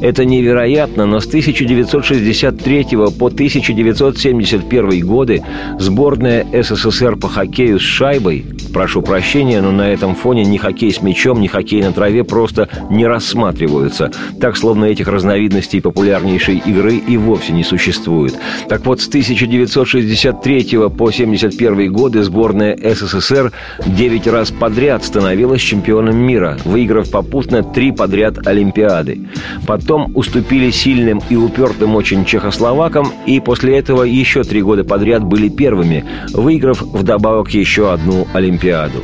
Это 0.00 0.24
невероятно, 0.24 1.06
но 1.06 1.20
с 1.20 1.26
1963 1.26 2.86
по 3.18 3.26
1971 3.26 5.06
годы 5.06 5.42
сборная 5.78 6.46
СССР 6.62 7.16
по 7.16 7.28
хоккею 7.28 7.78
с 7.78 7.82
шайбой, 7.82 8.44
прошу 8.72 9.02
прощения, 9.02 9.60
но 9.62 9.72
на 9.72 9.88
этом 9.88 10.14
фоне 10.14 10.44
ни 10.44 10.56
хоккей 10.58 10.92
с 10.92 11.00
мячом, 11.00 11.40
ни 11.40 11.46
хоккей 11.46 11.82
на 11.82 11.92
траве 11.92 12.24
просто 12.24 12.68
не 12.90 13.06
рассматриваются. 13.06 14.10
Так, 14.40 14.56
словно 14.56 14.84
этих 14.86 15.08
разновидностей 15.08 15.80
популярнейшей 15.80 16.62
игры 16.64 16.96
и 16.96 17.16
вовсе 17.16 17.52
не 17.52 17.64
существует. 17.64 18.34
Так 18.68 18.84
вот, 18.84 19.00
с 19.00 19.08
1963 19.08 20.64
по 20.72 21.06
1971 21.06 21.92
годы 21.92 22.22
сборная 22.22 22.76
СССР 22.76 23.52
9 23.86 24.26
раз 24.26 24.50
подряд 24.50 25.04
становилась 25.04 25.62
чемпионом 25.62 26.16
мира, 26.18 26.58
выиграв 26.64 27.10
попутно 27.10 27.62
три 27.76 27.92
подряд 27.92 28.46
Олимпиады. 28.46 29.28
Потом 29.66 30.10
уступили 30.14 30.70
сильным 30.70 31.20
и 31.28 31.36
упертым 31.36 31.94
очень 31.94 32.24
чехословакам, 32.24 33.12
и 33.26 33.38
после 33.38 33.76
этого 33.76 34.02
еще 34.04 34.44
три 34.44 34.62
года 34.62 34.82
подряд 34.82 35.22
были 35.22 35.50
первыми, 35.50 36.02
выиграв 36.32 36.80
вдобавок 36.80 37.50
еще 37.50 37.92
одну 37.92 38.26
Олимпиаду. 38.32 39.02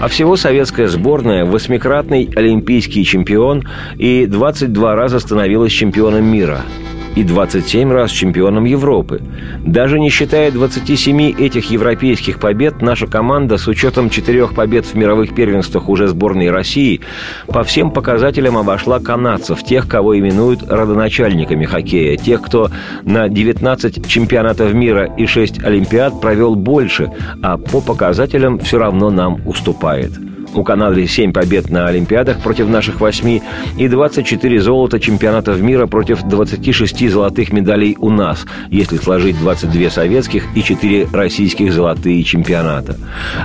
А 0.00 0.08
всего 0.08 0.36
советская 0.36 0.88
сборная– 0.88 1.44
восьмикратный 1.44 2.30
олимпийский 2.34 3.04
чемпион 3.04 3.68
и 3.98 4.24
22 4.24 4.94
раза 4.94 5.18
становилась 5.18 5.72
чемпионом 5.72 6.24
мира– 6.24 6.62
и 7.16 7.22
27 7.22 7.90
раз 7.92 8.10
чемпионом 8.10 8.64
Европы. 8.64 9.22
Даже 9.64 9.98
не 9.98 10.10
считая 10.10 10.50
27 10.50 11.32
этих 11.38 11.70
европейских 11.70 12.38
побед, 12.38 12.82
наша 12.82 13.06
команда 13.06 13.56
с 13.56 13.68
учетом 13.68 14.10
четырех 14.10 14.54
побед 14.54 14.84
в 14.84 14.94
мировых 14.94 15.34
первенствах 15.34 15.88
уже 15.88 16.08
сборной 16.08 16.50
России 16.50 17.00
по 17.46 17.62
всем 17.62 17.90
показателям 17.90 18.56
обошла 18.56 19.00
канадцев, 19.00 19.62
тех, 19.62 19.88
кого 19.88 20.18
именуют 20.18 20.62
родоначальниками 20.68 21.64
хоккея, 21.64 22.16
тех, 22.16 22.42
кто 22.42 22.70
на 23.02 23.28
19 23.28 24.06
чемпионатов 24.06 24.72
мира 24.74 25.12
и 25.16 25.26
6 25.26 25.62
Олимпиад 25.64 26.20
провел 26.20 26.54
больше, 26.54 27.10
а 27.42 27.58
по 27.58 27.80
показателям 27.80 28.58
все 28.58 28.78
равно 28.78 29.10
нам 29.10 29.40
уступает. 29.46 30.12
У 30.54 30.62
Канады 30.62 31.06
7 31.08 31.32
побед 31.32 31.68
на 31.68 31.88
Олимпиадах 31.88 32.40
против 32.40 32.68
наших 32.68 33.00
8 33.00 33.40
и 33.76 33.88
24 33.88 34.60
золота 34.60 35.00
чемпионатов 35.00 35.60
мира 35.60 35.86
против 35.86 36.22
26 36.22 37.10
золотых 37.10 37.52
медалей 37.52 37.96
у 37.98 38.10
нас, 38.10 38.46
если 38.70 38.96
сложить 38.96 39.38
22 39.40 39.90
советских 39.90 40.44
и 40.54 40.62
4 40.62 41.08
российских 41.12 41.72
золотые 41.72 42.22
чемпионата. 42.22 42.96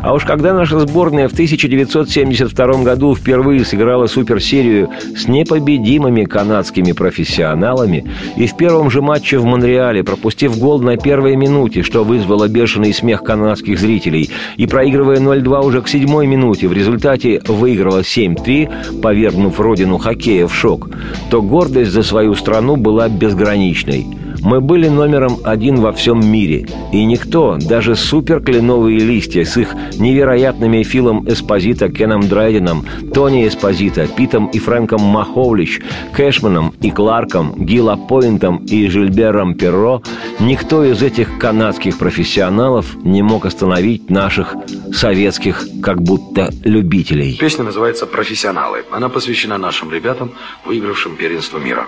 А 0.03 0.13
уж 0.13 0.23
когда 0.23 0.53
наша 0.53 0.79
сборная 0.79 1.27
в 1.27 1.33
1972 1.33 2.83
году 2.83 3.15
впервые 3.15 3.65
сыграла 3.65 4.05
суперсерию 4.05 4.89
с 5.17 5.27
непобедимыми 5.27 6.25
канадскими 6.25 6.91
профессионалами 6.91 8.05
и 8.37 8.45
в 8.45 8.55
первом 8.55 8.91
же 8.91 9.01
матче 9.01 9.39
в 9.39 9.45
Монреале, 9.45 10.03
пропустив 10.03 10.59
гол 10.59 10.79
на 10.79 10.95
первой 10.95 11.35
минуте, 11.35 11.81
что 11.81 12.03
вызвало 12.03 12.47
бешеный 12.47 12.93
смех 12.93 13.23
канадских 13.23 13.79
зрителей, 13.79 14.29
и 14.57 14.67
проигрывая 14.67 15.17
0-2 15.17 15.65
уже 15.65 15.81
к 15.81 15.87
седьмой 15.87 16.27
минуте, 16.27 16.67
в 16.67 16.73
результате 16.73 16.98
результате 16.99 17.41
выиграла 17.47 17.99
7-3, 17.99 19.01
повергнув 19.01 19.59
родину 19.59 19.97
хоккея 19.97 20.47
в 20.47 20.53
шок, 20.53 20.89
то 21.29 21.41
гордость 21.41 21.91
за 21.91 22.03
свою 22.03 22.35
страну 22.35 22.75
была 22.75 23.07
безграничной– 23.09 24.05
мы 24.41 24.61
были 24.61 24.87
номером 24.87 25.37
один 25.43 25.81
во 25.81 25.91
всем 25.91 26.19
мире, 26.25 26.67
и 26.91 27.03
никто, 27.05 27.57
даже 27.57 27.95
суперкленовые 27.95 28.99
листья 28.99 29.43
с 29.43 29.57
их 29.57 29.75
невероятными 29.97 30.83
Филом 30.83 31.27
Эспозита, 31.27 31.89
Кеном 31.89 32.27
Драйденом, 32.27 32.85
Тони 33.13 33.47
Эспозита, 33.47 34.07
Питом 34.07 34.47
и 34.47 34.59
Фрэнком 34.59 35.01
Маховлич, 35.01 35.81
Кэшманом 36.13 36.73
и 36.81 36.91
Кларком, 36.91 37.53
Гила 37.57 37.95
Пойнтом 37.95 38.57
и 38.65 38.87
Жильбером 38.87 39.55
Перро, 39.55 40.01
никто 40.39 40.83
из 40.83 41.01
этих 41.01 41.37
канадских 41.37 41.97
профессионалов 41.97 42.95
не 43.03 43.21
мог 43.21 43.45
остановить 43.45 44.09
наших 44.09 44.55
советских 44.93 45.67
как 45.81 46.01
будто 46.01 46.49
любителей. 46.63 47.37
Песня 47.37 47.63
называется 47.63 48.05
«Профессионалы». 48.05 48.83
Она 48.91 49.09
посвящена 49.09 49.57
нашим 49.57 49.91
ребятам, 49.91 50.31
выигравшим 50.65 51.15
первенство 51.15 51.57
мира. 51.57 51.87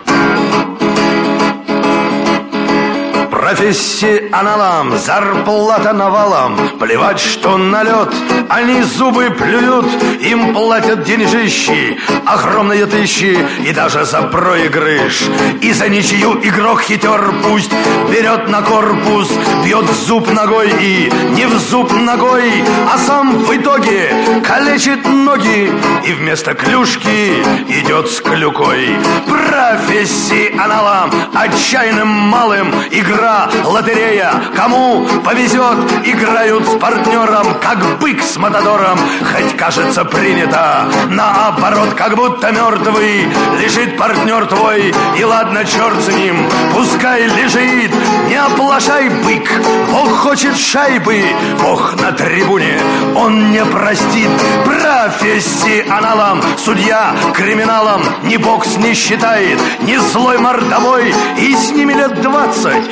Профессионалам 3.41 4.95
зарплата 4.99 5.93
навалом 5.93 6.55
Плевать, 6.79 7.19
что 7.19 7.57
налет, 7.57 8.13
они 8.47 8.83
зубы 8.83 9.31
плюют 9.31 9.87
Им 10.21 10.53
платят 10.53 11.03
деньжищи, 11.03 11.97
огромные 12.23 12.85
тысячи 12.85 13.35
И 13.65 13.73
даже 13.73 14.05
за 14.05 14.21
проигрыш. 14.21 15.23
И 15.59 15.73
за 15.73 15.89
ничью 15.89 16.39
игрок 16.43 16.83
хитер 16.83 17.33
пусть 17.41 17.71
Берет 18.11 18.47
на 18.47 18.61
корпус, 18.61 19.31
бьет 19.65 19.89
в 19.89 20.05
зуб 20.05 20.31
ногой 20.31 20.69
И 20.79 21.11
не 21.31 21.47
в 21.47 21.57
зуб 21.57 21.91
ногой, 21.93 22.63
а 22.93 22.99
сам 22.99 23.39
в 23.39 23.57
итоге 23.57 24.13
Калечит 24.47 25.03
ноги 25.07 25.73
и 26.05 26.13
вместо 26.13 26.53
клюшки 26.53 27.43
Идет 27.67 28.07
с 28.07 28.21
клюкой. 28.21 28.95
Профессионалам, 29.27 31.09
отчаянным 31.33 32.07
малым 32.07 32.71
Игра 32.91 33.30
лотерея 33.65 34.31
Кому 34.55 35.05
повезет, 35.23 35.77
играют 36.05 36.67
с 36.67 36.77
партнером 36.77 37.45
Как 37.61 37.99
бык 37.99 38.21
с 38.21 38.37
матадором 38.37 38.99
Хоть 39.31 39.55
кажется 39.57 40.05
принято 40.05 40.85
Наоборот, 41.09 41.93
как 41.95 42.15
будто 42.15 42.51
мертвый. 42.51 43.27
Лежит 43.59 43.97
партнер 43.97 44.45
твой 44.45 44.93
И 45.17 45.23
ладно, 45.23 45.65
черт 45.65 46.01
с 46.01 46.07
ним 46.09 46.35
Пускай 46.73 47.23
лежит. 47.27 47.91
Не 48.27 48.35
оплошай, 48.35 49.09
бык 49.09 49.49
Бог 49.91 50.09
хочет 50.17 50.57
шайбы. 50.57 51.23
Бог 51.61 51.95
на 52.01 52.11
трибуне 52.11 52.79
Он 53.15 53.51
не 53.51 53.63
простит. 53.65 54.29
Профессионалам 54.65 56.41
Судья 56.57 57.13
криминалом 57.33 58.01
Ни 58.23 58.37
бокс 58.37 58.77
не 58.77 58.93
считает 58.93 59.59
Ни 59.81 59.97
злой 59.97 60.37
мордовой 60.37 61.13
И 61.37 61.55
с 61.55 61.71
ними 61.71 61.93
лет 61.93 62.21
двадцать 62.21 62.83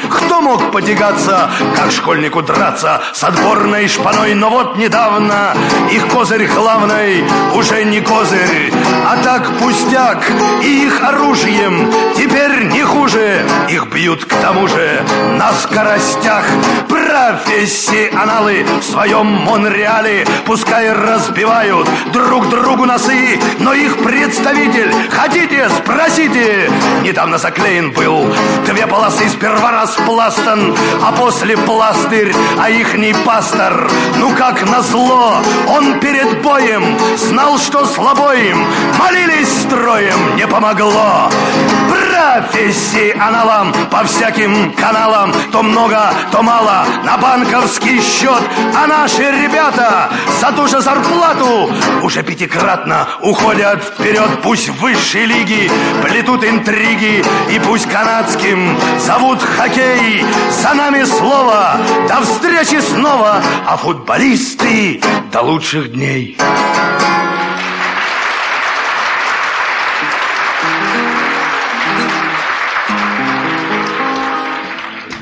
мог 0.41 0.71
потягаться, 0.71 1.49
как 1.75 1.91
школьнику 1.91 2.41
драться 2.41 3.01
с 3.13 3.23
отборной 3.23 3.87
шпаной? 3.87 4.33
Но 4.35 4.49
вот 4.49 4.77
недавно 4.77 5.55
их 5.91 6.07
козырь 6.07 6.47
главный 6.47 7.23
уже 7.55 7.83
не 7.85 7.99
козырь, 8.01 8.71
а 9.07 9.17
так 9.23 9.57
пустяк. 9.57 10.23
И 10.61 10.85
их 10.85 11.03
оружием 11.03 11.91
теперь 12.15 12.65
не 12.65 12.83
хуже, 12.83 13.45
их 13.69 13.87
бьют 13.87 14.25
к 14.25 14.33
тому 14.35 14.67
же 14.67 15.03
на 15.37 15.51
скоростях. 15.53 16.45
Профессионалы 16.87 18.65
в 18.79 18.83
своем 18.83 19.25
Монреале 19.25 20.27
пускай 20.45 20.91
разбивают 20.91 21.87
друг 22.13 22.49
другу 22.49 22.85
носы, 22.85 23.39
но 23.59 23.73
их 23.73 23.97
представитель, 24.03 24.93
хотите, 25.09 25.69
спросите, 25.69 26.69
недавно 27.03 27.37
заклеен 27.37 27.91
был 27.91 28.33
две 28.65 28.85
полосы 28.85 29.27
сперва 29.29 29.71
расплат 29.71 30.18
распластан, 30.19 30.75
а 31.03 31.11
после 31.13 31.55
пластырь, 31.57 32.33
а 32.59 32.69
ихний 32.69 33.15
пастор. 33.25 33.89
Ну 34.17 34.35
как 34.35 34.69
назло, 34.69 35.37
он 35.67 35.99
перед 35.99 36.41
боем 36.41 36.97
знал, 37.17 37.57
что 37.57 37.85
слабоим, 37.85 38.65
молились 38.97 39.61
строем, 39.61 40.35
не 40.35 40.45
помогло. 40.47 41.29
Профессионалам 41.89 43.73
по 43.89 44.03
всяким 44.03 44.73
каналам, 44.73 45.33
то 45.51 45.63
много, 45.63 46.13
то 46.31 46.41
мало, 46.41 46.85
на 47.03 47.17
банковский 47.17 48.01
счет, 48.01 48.43
а 48.75 48.87
наши 48.87 49.23
ребята 49.31 50.09
за 50.39 50.51
ту 50.51 50.67
же 50.67 50.81
зарплату 50.81 51.71
уже 52.03 52.23
пятикратно 52.23 53.07
уходят 53.21 53.83
вперед, 53.83 54.41
пусть 54.43 54.69
высшие 54.69 55.25
лиги 55.25 55.71
плетут 56.03 56.43
интриги, 56.43 57.23
и 57.49 57.59
пусть 57.59 57.89
канадским 57.89 58.77
зовут 58.99 59.41
хоккей, 59.41 59.98
за 60.61 60.73
нами 60.73 61.05
слово, 61.05 61.77
до 62.07 62.21
встречи 62.21 62.81
снова, 62.81 63.41
а 63.65 63.77
футболисты 63.77 65.01
до 65.31 65.41
лучших 65.41 65.91
дней. 65.91 66.37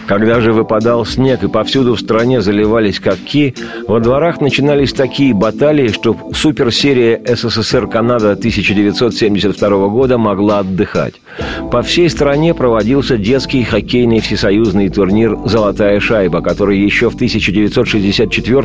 Когда 0.08 0.40
же 0.40 0.54
выпадал 0.54 1.06
снег 1.06 1.44
и 1.44 1.50
повсюду 1.50 1.96
в 1.96 2.00
стране 2.00 2.42
заливались 2.42 3.00
катки, 3.00 3.54
во 3.88 4.00
дворах 4.00 4.40
начинались 4.40 4.94
такие 4.94 5.34
баталии, 5.34 5.90
что 5.90 6.16
суперсерия 6.34 7.20
СССР-Канада 7.26 8.32
1972 8.32 9.88
года 9.90 10.18
могла 10.18 10.60
отдыхать. 10.60 11.16
По 11.72 11.82
всей 11.82 12.10
стране 12.10 12.54
проводился 12.54 13.18
детский 13.18 13.66
хоккейный 13.66 14.22
всесоюзный 14.22 14.88
турнир 14.90 15.38
«Золотая 15.46 16.00
шайба», 16.00 16.42
который 16.42 16.80
еще 16.80 17.10
в 17.10 17.16
1964 17.16 18.64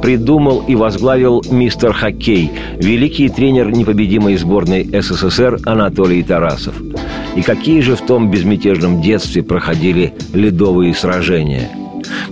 придумал 0.00 0.62
и 0.68 0.76
возглавил 0.76 1.42
мистер 1.50 1.92
Хоккей, 1.92 2.52
великий 2.76 3.28
тренер 3.28 3.72
непобедимой 3.72 4.36
сборной 4.36 4.88
СССР 5.02 5.58
Анатолий 5.64 6.22
Тарасов. 6.22 6.74
И 7.36 7.42
какие 7.42 7.80
же 7.80 7.94
в 7.96 8.00
том 8.00 8.30
безмятежном 8.30 9.00
детстве 9.00 9.42
проходили 9.42 10.14
ледовые 10.32 10.94
сражения– 10.94 11.70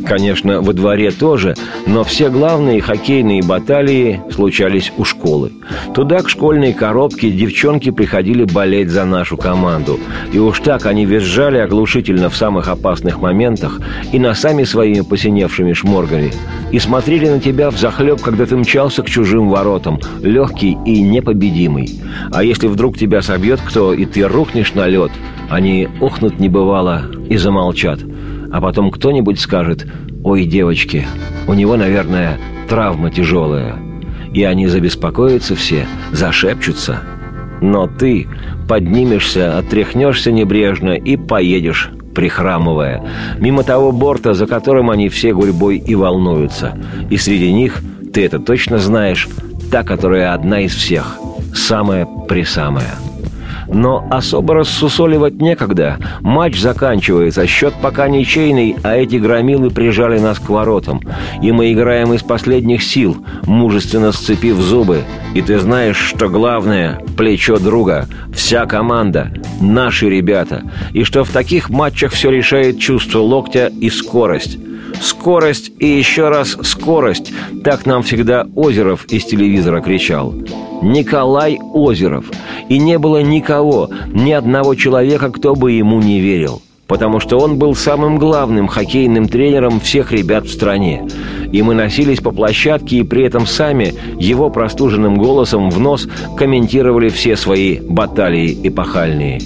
Конечно, 0.07 0.61
во 0.61 0.73
дворе 0.73 1.11
тоже, 1.11 1.55
но 1.87 2.05
все 2.05 2.29
главные 2.29 2.81
хоккейные 2.81 3.43
баталии 3.43 4.21
случались 4.31 4.93
у 4.97 5.05
школы. 5.05 5.53
Туда 5.95 6.21
к 6.21 6.29
школьной 6.29 6.73
коробке 6.73 7.31
девчонки 7.31 7.91
приходили 7.91 8.45
болеть 8.45 8.91
за 8.91 9.05
нашу 9.05 9.37
команду. 9.37 9.99
И 10.33 10.39
уж 10.39 10.61
так 10.61 10.87
они 10.87 11.05
визжали 11.05 11.59
оглушительно 11.59 12.29
в 12.31 12.37
самых 12.37 12.69
опасных 12.69 13.21
моментах 13.21 13.81
и 14.13 14.19
носами 14.19 14.65
своими 14.65 15.01
посиневшими 15.03 15.73
шморгали. 15.73 16.33
И 16.73 16.79
смотрели 16.79 17.29
на 17.29 17.41
тебя 17.41 17.71
в 17.71 17.79
захлеб, 17.79 18.21
когда 18.21 18.47
ты 18.47 18.57
мчался 18.57 19.03
к 19.03 19.11
чужим 19.11 19.49
воротам, 19.49 20.01
легкий 20.23 20.77
и 20.85 21.03
непобедимый. 21.03 22.01
А 22.33 22.43
если 22.43 22.67
вдруг 22.67 22.99
тебя 22.99 23.23
собьет 23.23 23.61
кто, 23.61 23.93
и 23.93 24.05
ты 24.05 24.23
рухнешь 24.27 24.75
на 24.75 24.87
лед, 24.87 25.13
они 25.49 25.89
охнут 26.01 26.41
не 26.41 26.49
бывало 26.49 27.05
и 27.29 27.37
замолчат– 27.37 28.01
а 28.55 28.61
потом 28.61 28.93
кто-нибудь 28.93 29.40
скажет 29.40 29.85
«Ой, 30.23 30.45
девочки, 30.45 31.09
у 31.49 31.55
него, 31.55 31.77
наверное, 31.77 32.38
травма 32.69 33.11
тяжелая». 33.11 33.75
И 34.33 34.45
они 34.45 34.69
забеспокоятся 34.69 35.57
все, 35.57 35.88
зашепчутся. 36.12 37.01
Но 37.61 37.88
ты 37.88 38.29
поднимешься, 38.69 39.59
отряхнешься 39.59 40.31
небрежно 40.31 40.93
и 40.93 41.17
поедешь, 41.17 41.90
прихрамывая, 42.14 43.03
мимо 43.40 43.64
того 43.64 43.90
борта, 43.90 44.35
за 44.35 44.47
которым 44.47 44.88
они 44.88 45.09
все 45.09 45.35
гурьбой 45.35 45.79
и 45.79 45.97
волнуются. 45.97 46.79
И 47.11 47.17
среди 47.17 47.53
них, 47.53 47.83
ты 48.12 48.25
это 48.25 48.38
точно 48.38 48.79
знаешь, 48.79 49.29
та, 49.73 49.83
которая 49.83 50.33
одна 50.33 50.61
из 50.61 50.77
всех, 50.77 51.19
самая-присамая. 51.53 52.95
Но 53.75 54.07
особо 54.09 54.55
рассусоливать 54.55 55.43
некогда. 55.43 55.99
Матч 56.21 56.61
заканчивается, 56.61 57.47
счет 57.49 57.75
пока 57.83 58.09
ничейный, 58.09 58.77
а 58.85 58.95
эти 58.95 59.17
громилы 59.17 59.71
прижали 59.71 60.21
нас 60.21 60.39
к 60.39 60.49
воротам. 60.49 61.01
И 61.43 61.51
мы 61.51 61.73
играем 61.73 62.15
из 62.15 62.23
последних 62.23 62.85
сил, 62.85 63.17
мужественно 63.47 64.13
сцепив 64.13 64.57
зубы. 64.59 65.03
И 65.35 65.43
ты 65.43 65.59
знаешь, 65.59 65.99
что 65.99 66.29
главное– 66.29 67.03
плечо 67.17 67.59
друга, 67.59 68.07
вся 68.33 68.65
команда, 68.67 69.33
наши 69.61 70.09
ребята. 70.09 70.63
И 70.93 71.03
что 71.03 71.25
в 71.25 71.31
таких 71.31 71.69
матчах 71.69 72.13
все 72.13 72.31
решает 72.31 72.79
чувство 72.79 73.19
локтя 73.19 73.73
и 73.81 73.91
скорость. 73.91 74.57
Скорость 75.01 75.73
и 75.79 75.87
еще 75.87 76.29
раз 76.29 76.57
скорость. 76.63 77.33
Так 77.63 77.87
нам 77.87 78.03
всегда 78.03 78.47
Озеров 78.55 79.05
из 79.07 79.25
телевизора 79.25 79.81
кричал. 79.81 80.35
Николай 80.83 81.59
Озеров. 81.73 82.27
И 82.69 82.79
не 82.79 82.99
было 82.99 83.23
никого, 83.23 83.91
ни 84.13 84.33
одного 84.33 84.75
человека, 84.75 85.31
кто 85.31 85.55
бы 85.55 85.73
ему 85.73 86.01
не 86.01 86.21
верил. 86.21 86.63
Потому 86.87 87.19
что 87.19 87.39
он 87.39 87.59
был 87.59 87.75
самым 87.75 88.19
главным 88.19 88.69
хоккейным 88.69 89.29
тренером 89.29 89.81
всех 89.81 90.13
ребят 90.13 90.45
в 90.45 90.53
стране. 90.53 91.07
И 91.51 91.63
мы 91.63 91.75
носились 91.75 92.21
по 92.21 92.31
площадке 92.31 92.99
и 92.99 93.03
при 93.03 93.25
этом 93.25 93.47
сами 93.47 93.95
его 94.19 94.51
простуженным 94.51 95.17
голосом 95.17 95.71
в 95.71 95.81
нос 95.81 96.07
комментировали 96.37 97.09
все 97.09 97.37
свои 97.37 97.81
баталии 97.81 98.59
эпохальные. 98.63 99.41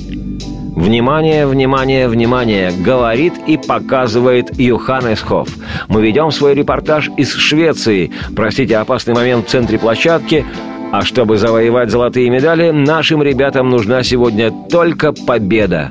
Внимание, 0.78 1.44
внимание, 1.44 2.06
внимание! 2.06 2.70
Говорит 2.70 3.34
и 3.48 3.56
показывает 3.56 4.56
Юханес 4.56 5.20
Хофф. 5.20 5.48
Мы 5.88 6.00
ведем 6.00 6.30
свой 6.30 6.54
репортаж 6.54 7.10
из 7.16 7.34
Швеции. 7.34 8.12
Простите, 8.36 8.76
опасный 8.76 9.12
момент 9.12 9.46
в 9.46 9.50
центре 9.50 9.76
площадки. 9.76 10.46
А 10.92 11.02
чтобы 11.02 11.36
завоевать 11.36 11.90
золотые 11.90 12.30
медали, 12.30 12.70
нашим 12.70 13.24
ребятам 13.24 13.68
нужна 13.70 14.04
сегодня 14.04 14.52
только 14.70 15.12
победа. 15.12 15.90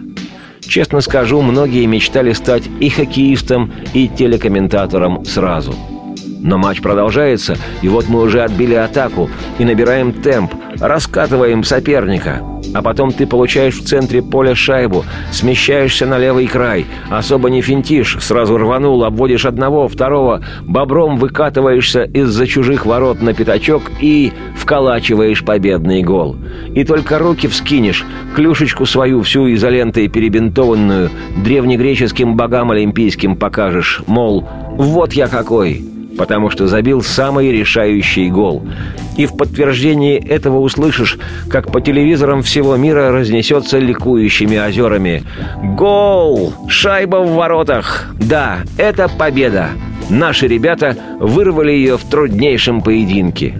Честно 0.62 1.02
скажу, 1.02 1.42
многие 1.42 1.86
мечтали 1.86 2.32
стать 2.32 2.64
и 2.80 2.88
хоккеистом, 2.88 3.74
и 3.94 4.08
телекомментатором 4.08 5.26
сразу– 5.26 5.76
но 6.40 6.58
матч 6.58 6.82
продолжается, 6.82 7.58
и 7.82 7.90
вот 7.90 8.08
мы 8.08 8.22
уже 8.22 8.42
отбили 8.42 8.76
атаку 8.76 9.30
и 9.60 9.66
набираем 9.66 10.14
темп, 10.14 10.54
раскатываем 10.80 11.64
соперника. 11.64 12.42
А 12.74 12.82
потом 12.82 13.12
ты 13.12 13.26
получаешь 13.26 13.76
в 13.76 13.86
центре 13.86 14.22
поля 14.22 14.54
шайбу, 14.54 15.06
смещаешься 15.32 16.06
на 16.06 16.18
левый 16.18 16.48
край, 16.48 16.86
особо 17.10 17.50
не 17.50 17.62
финтишь, 17.62 18.18
сразу 18.20 18.58
рванул, 18.58 19.04
обводишь 19.04 19.46
одного, 19.46 19.88
второго, 19.88 20.44
бобром 20.64 21.18
выкатываешься 21.18 22.04
из-за 22.04 22.46
чужих 22.46 22.86
ворот 22.86 23.22
на 23.22 23.34
пятачок 23.34 23.84
и 24.02 24.34
вколачиваешь 24.56 25.46
победный 25.46 26.04
гол. 26.04 26.38
И 26.74 26.84
только 26.84 27.20
руки 27.20 27.48
вскинешь, 27.48 28.06
клюшечку 28.36 28.86
свою 28.86 29.22
всю 29.22 29.54
изолентой 29.54 30.08
перебинтованную, 30.08 31.10
древнегреческим 31.38 32.36
богам 32.36 32.72
олимпийским 32.72 33.36
покажешь, 33.38 34.02
мол, 34.08 34.48
вот 34.78 35.14
я 35.14 35.28
какой, 35.28 35.86
потому 36.18 36.50
что 36.50 36.68
забил 36.68 37.02
самый 37.02 37.52
решающий 37.52 38.30
гол. 38.30 38.64
И 39.18 39.26
в 39.26 39.38
подтверждении 39.38 40.18
этого 40.18 40.60
услышишь, 40.60 41.18
как 41.50 41.72
по 41.72 41.82
телевизорам 41.82 42.42
всего 42.42 42.76
мира 42.76 43.12
разнесется 43.12 43.80
ликующими 43.80 44.58
озерами. 44.58 45.24
«Гол! 45.76 46.54
Шайба 46.68 47.18
в 47.18 47.36
воротах! 47.36 48.08
Да, 48.20 48.60
это 48.78 49.08
победа! 49.08 49.70
Наши 50.10 50.48
ребята 50.48 50.96
вырвали 51.20 51.72
ее 51.72 51.98
в 51.98 52.04
труднейшем 52.04 52.82
поединке. 52.82 53.56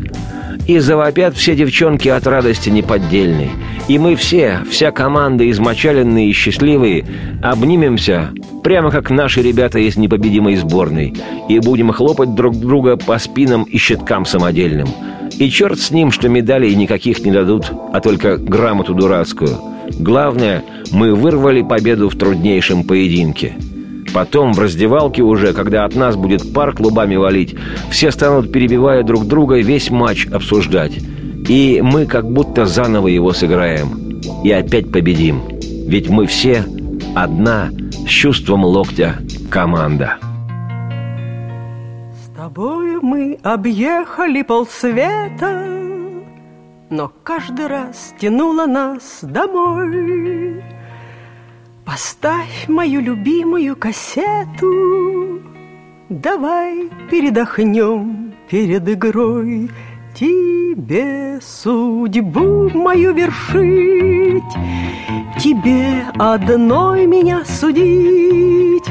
И 0.68 0.80
завопят 0.80 1.36
все 1.36 1.56
девчонки 1.56 2.10
от 2.10 2.28
радости 2.28 2.70
неподдельной. 2.70 3.50
И 3.88 3.98
мы 3.98 4.16
все, 4.16 4.60
вся 4.70 4.92
команда, 4.92 5.50
измочаленные 5.50 6.30
и 6.30 6.34
счастливые, 6.34 7.06
обнимемся, 7.42 8.32
прямо 8.64 8.92
как 8.92 9.10
наши 9.10 9.42
ребята 9.42 9.80
из 9.80 9.96
непобедимой 9.96 10.58
сборной, 10.58 11.14
и 11.48 11.60
будем 11.60 11.92
хлопать 11.94 12.36
друг 12.36 12.58
друга 12.58 12.98
по 12.98 13.18
спинам 13.18 13.64
и 13.64 13.78
щиткам 13.78 14.26
самодельным. 14.26 14.90
И 15.40 15.50
черт 15.50 15.80
с 15.80 15.92
ним, 15.92 16.12
что 16.12 16.28
медалей 16.28 16.76
никаких 16.76 17.24
не 17.24 17.32
дадут, 17.32 17.72
а 17.94 18.02
только 18.02 18.36
грамоту 18.38 18.94
дурацкую. 18.94 19.58
Главное, 20.00 20.64
мы 20.92 21.16
вырвали 21.16 21.62
победу 21.62 22.10
в 22.10 22.18
труднейшем 22.18 22.84
поединке. 22.84 23.56
Потом 24.14 24.54
в 24.54 24.60
раздевалке 24.60 25.22
уже, 25.22 25.54
когда 25.54 25.86
от 25.86 25.96
нас 25.96 26.16
будет 26.16 26.54
пар 26.54 26.74
клубами 26.74 27.16
валить, 27.16 27.56
все 27.90 28.12
станут, 28.12 28.52
перебивая 28.52 29.04
друг 29.04 29.26
друга, 29.26 29.58
весь 29.58 29.90
матч 29.90 30.28
обсуждать. 30.28 30.98
И 31.48 31.82
мы 31.84 32.06
как 32.06 32.30
будто 32.30 32.66
заново 32.66 33.08
его 33.08 33.32
сыграем. 33.34 34.22
И 34.44 34.52
опять 34.52 34.92
победим. 34.92 35.42
Ведь 35.88 36.10
мы 36.10 36.26
все 36.26 36.66
одна 37.16 37.70
с 38.06 38.10
чувством 38.10 38.64
локтя 38.66 39.16
команда. 39.50 40.18
С 42.14 42.36
тобою 42.36 43.00
мы 43.02 43.40
объехали 43.44 44.42
полсвета, 44.42 45.66
но 46.90 47.12
каждый 47.24 47.68
раз 47.68 48.14
тянуло 48.20 48.66
нас 48.66 49.20
домой. 49.22 50.64
Поставь 51.88 52.68
мою 52.68 53.00
любимую 53.00 53.78
кассету, 53.78 55.40
Давай 56.10 56.90
передохнем 57.10 58.34
перед 58.50 58.90
игрой 58.90 59.72
Тебе 60.14 61.40
судьбу 61.42 62.70
мою 62.74 63.14
вершить, 63.14 64.44
Тебе 65.40 66.04
одной 66.20 67.06
меня 67.06 67.46
судить. 67.46 68.84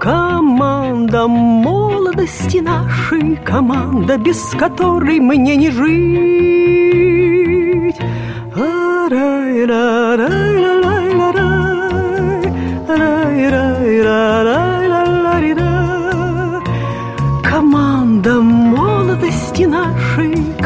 Команда 0.00 1.28
молодости 1.28 2.56
нашей, 2.56 3.36
Команда, 3.36 4.18
без 4.18 4.42
которой 4.58 5.20
мне 5.20 5.54
не 5.54 5.70
жить. 5.70 6.90
Команда 8.56 10.79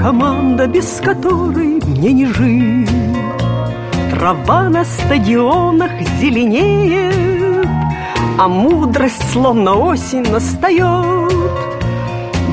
команда, 0.04 0.66
без 0.66 1.00
которой 1.02 1.80
мне 1.82 2.12
не 2.12 2.26
жить. 2.26 2.90
Трава 4.10 4.68
на 4.68 4.84
стадионах 4.84 5.92
зеленеет, 6.20 7.66
а 8.38 8.46
мудрость 8.46 9.32
словно 9.32 9.72
осень 9.72 10.30
настает. 10.30 11.32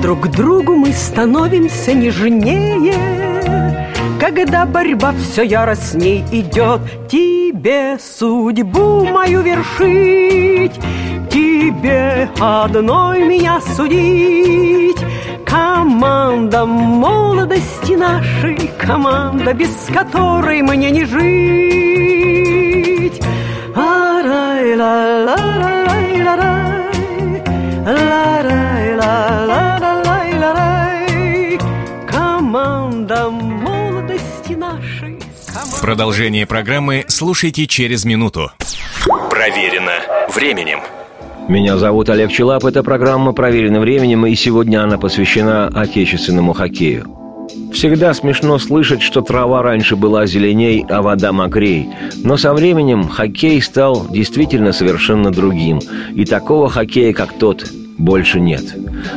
Друг 0.02 0.32
другу 0.32 0.78
мы 0.78 0.94
становимся 0.94 1.92
нежнее, 1.94 2.96
когда 4.18 4.66
борьба 4.66 5.12
все 5.12 5.44
яростней 5.44 6.24
идет. 6.32 6.80
Тебе 7.10 7.98
судьбу 8.00 9.04
мою 9.04 9.42
вершить, 9.42 10.80
тебе 11.30 12.30
одной 12.40 13.28
меня 13.28 13.60
судить. 13.76 14.96
Команда 15.52 16.66
молодости 16.66 17.92
нашей, 17.92 18.72
команда, 18.80 19.54
без 19.54 19.90
которой 19.94 20.62
мне 20.62 20.90
не 20.90 21.06
жить. 21.06 21.52
Продолжение 35.82 36.46
программы 36.46 37.06
слушайте 37.10 37.68
через 37.68 38.06
минуту. 38.06 38.52
Проверено 39.30 39.94
временем. 40.34 40.80
Меня 41.48 41.78
зовут 41.78 42.10
Олег 42.10 42.32
Челап. 42.32 42.66
Эта 42.66 42.84
программа 42.84 43.34
«Проверена 43.34 43.80
временем», 43.80 44.26
и 44.26 44.36
сегодня 44.36 44.84
она 44.84 44.98
посвящена 44.98 45.68
отечественному 45.68 46.54
хоккею. 46.54 47.06
Всегда 47.74 48.14
смешно 48.14 48.60
слышать, 48.60 49.02
что 49.02 49.22
трава 49.22 49.62
раньше 49.62 49.96
была 49.96 50.26
зеленей, 50.28 50.86
а 50.88 51.02
вода 51.02 51.32
мокрей. 51.32 51.90
Но 52.24 52.38
со 52.38 52.54
временем 52.54 53.08
хоккей 53.08 53.62
стал 53.62 54.08
действительно 54.10 54.72
совершенно 54.72 55.32
другим. 55.32 55.80
И 56.14 56.26
такого 56.26 56.70
хоккея, 56.70 57.12
как 57.12 57.34
тот, 57.34 57.66
больше 57.98 58.40
нет. 58.40 58.64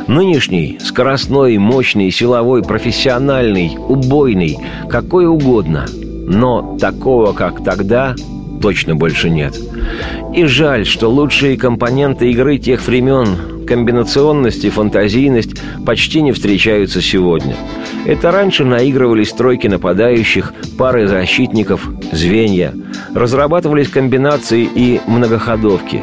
Нынешний, 0.07 0.79
скоростной, 0.81 1.57
мощный, 1.57 2.11
силовой, 2.11 2.63
профессиональный, 2.63 3.77
убойный, 3.77 4.57
какой 4.89 5.27
угодно. 5.27 5.85
Но 6.27 6.77
такого, 6.79 7.33
как 7.33 7.63
тогда, 7.63 8.15
точно 8.61 8.95
больше 8.95 9.29
нет. 9.29 9.59
И 10.33 10.45
жаль, 10.45 10.85
что 10.85 11.09
лучшие 11.09 11.57
компоненты 11.57 12.29
игры 12.31 12.57
тех 12.57 12.85
времен, 12.85 13.65
комбинационность 13.65 14.65
и 14.65 14.69
фантазийность, 14.69 15.55
почти 15.85 16.21
не 16.21 16.31
встречаются 16.31 17.01
сегодня. 17.01 17.55
Это 18.05 18.31
раньше 18.31 18.65
наигрывались 18.65 19.31
тройки 19.31 19.67
нападающих, 19.67 20.53
пары 20.77 21.07
защитников, 21.07 21.89
звенья. 22.11 22.73
Разрабатывались 23.13 23.89
комбинации 23.89 24.67
и 24.73 25.01
многоходовки. 25.07 26.01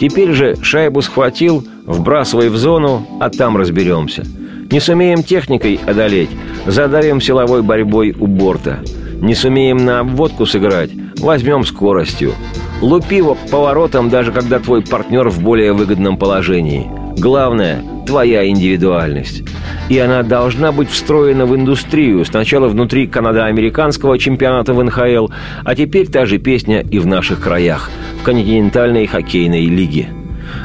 Теперь 0.00 0.32
же 0.32 0.56
шайбу 0.62 1.02
схватил, 1.02 1.64
вбрасывай 1.86 2.48
в 2.48 2.56
зону, 2.56 3.06
а 3.20 3.30
там 3.30 3.56
разберемся. 3.56 4.24
Не 4.70 4.80
сумеем 4.80 5.22
техникой 5.22 5.78
одолеть, 5.86 6.30
задавим 6.66 7.20
силовой 7.20 7.62
борьбой 7.62 8.16
у 8.18 8.26
борта. 8.26 8.80
Не 9.20 9.34
сумеем 9.34 9.76
на 9.76 10.00
обводку 10.00 10.46
сыграть, 10.46 10.90
возьмем 11.22 11.64
скоростью. 11.64 12.34
Лупи 12.80 13.16
его 13.16 13.36
поворотом, 13.50 14.10
даже 14.10 14.32
когда 14.32 14.58
твой 14.58 14.82
партнер 14.82 15.28
в 15.28 15.40
более 15.40 15.72
выгодном 15.72 16.16
положении. 16.16 16.90
Главное– 17.16 17.84
твоя 18.06 18.48
индивидуальность. 18.48 19.44
И 19.88 19.98
она 19.98 20.22
должна 20.22 20.72
быть 20.72 20.90
встроена 20.90 21.46
в 21.46 21.54
индустрию, 21.54 22.24
сначала 22.24 22.68
внутри 22.68 23.06
канадо-американского 23.06 24.18
чемпионата 24.18 24.74
в 24.74 24.82
НХЛ, 24.82 25.28
а 25.64 25.74
теперь 25.74 26.08
та 26.08 26.26
же 26.26 26.38
песня 26.38 26.80
и 26.80 26.98
в 26.98 27.06
наших 27.06 27.40
краях, 27.40 27.90
в 28.20 28.24
континентальной 28.24 29.06
хоккейной 29.06 29.66
лиге. 29.66 30.08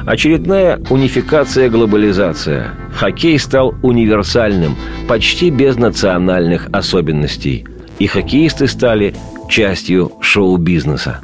Очередная 0.05 0.79
унификация, 0.89 1.69
глобализация. 1.69 2.71
Хоккей 2.93 3.37
стал 3.37 3.75
универсальным, 3.83 4.75
почти 5.07 5.49
без 5.49 5.75
национальных 5.77 6.67
особенностей. 6.71 7.65
И 7.99 8.07
хоккеисты 8.07 8.67
стали 8.67 9.15
частью 9.49 10.11
шоу-бизнеса. 10.21 11.19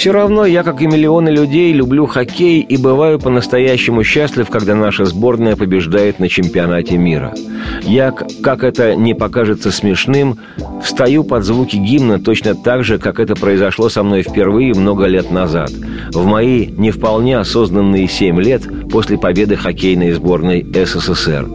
Все 0.00 0.12
равно 0.12 0.46
я, 0.46 0.62
как 0.62 0.80
и 0.80 0.86
миллионы 0.86 1.28
людей, 1.28 1.74
люблю 1.74 2.06
хоккей 2.06 2.62
и 2.62 2.78
бываю 2.78 3.18
по-настоящему 3.18 4.02
счастлив, 4.02 4.48
когда 4.48 4.74
наша 4.74 5.04
сборная 5.04 5.56
побеждает 5.56 6.18
на 6.18 6.30
чемпионате 6.30 6.96
мира. 6.96 7.34
Я, 7.82 8.10
как 8.10 8.64
это 8.64 8.94
не 8.96 9.12
покажется 9.12 9.70
смешным, 9.70 10.38
встаю 10.82 11.22
под 11.22 11.44
звуки 11.44 11.76
гимна 11.76 12.18
точно 12.18 12.54
так 12.54 12.82
же, 12.82 12.98
как 12.98 13.20
это 13.20 13.36
произошло 13.36 13.90
со 13.90 14.02
мной 14.02 14.22
впервые 14.22 14.72
много 14.72 15.04
лет 15.04 15.30
назад, 15.30 15.70
в 16.14 16.24
мои 16.24 16.64
не 16.64 16.92
вполне 16.92 17.36
осознанные 17.36 18.08
семь 18.08 18.40
лет 18.40 18.62
после 18.90 19.18
победы 19.18 19.56
хоккейной 19.56 20.12
сборной 20.12 20.64
СССР. 20.64 21.46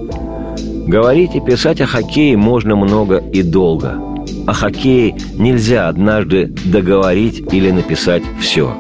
Говорить 0.86 1.34
и 1.34 1.42
писать 1.42 1.82
о 1.82 1.88
хоккее 1.88 2.38
можно 2.38 2.76
много 2.76 3.18
и 3.18 3.42
долго– 3.42 4.00
о 4.46 4.54
хоккее 4.54 5.16
нельзя 5.38 5.88
однажды 5.88 6.54
договорить 6.66 7.44
или 7.52 7.72
написать 7.72 8.24
все. 8.40 8.76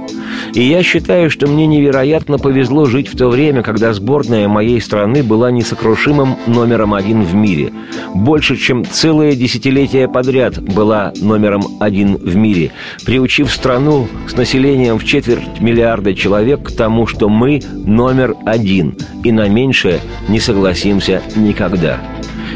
И 0.53 0.61
я 0.61 0.83
считаю, 0.83 1.29
что 1.29 1.47
мне 1.47 1.65
невероятно 1.67 2.37
повезло 2.37 2.85
жить 2.85 3.07
в 3.07 3.17
то 3.17 3.27
время, 3.27 3.61
когда 3.61 3.93
сборная 3.93 4.47
моей 4.47 4.79
страны 4.81 5.23
была 5.23 5.51
несокрушимым 5.51 6.35
номером 6.47 6.93
один 6.93 7.23
в 7.23 7.33
мире. 7.33 7.73
Больше, 8.13 8.55
чем 8.55 8.85
целое 8.85 9.35
десятилетие 9.35 10.07
подряд 10.07 10.61
была 10.61 11.13
номером 11.21 11.63
один 11.79 12.15
в 12.15 12.35
мире, 12.35 12.71
приучив 13.05 13.51
страну 13.51 14.07
с 14.27 14.35
населением 14.35 14.97
в 14.97 15.05
четверть 15.05 15.59
миллиарда 15.59 16.13
человек 16.13 16.63
к 16.63 16.71
тому, 16.71 17.07
что 17.07 17.29
мы 17.29 17.61
номер 17.73 18.35
один, 18.45 18.95
и 19.23 19.31
на 19.31 19.47
меньшее 19.49 19.99
не 20.27 20.39
согласимся 20.39 21.21
никогда. 21.35 21.99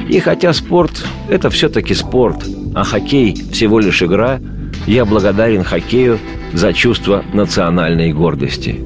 И 0.08 0.20
хотя 0.20 0.54
спорт– 0.54 1.06
это 1.30 1.50
все-таки 1.50 1.94
спорт, 1.94 2.44
а 2.74 2.84
хоккей– 2.84 3.36
всего 3.52 3.80
лишь 3.80 4.02
игра, 4.02 4.40
я 4.88 5.06
благодарен 5.06 5.64
хоккею 5.64 6.20
за 6.54 6.74
чувство 6.74 7.24
национальной 7.34 8.14
гордости. 8.14 8.80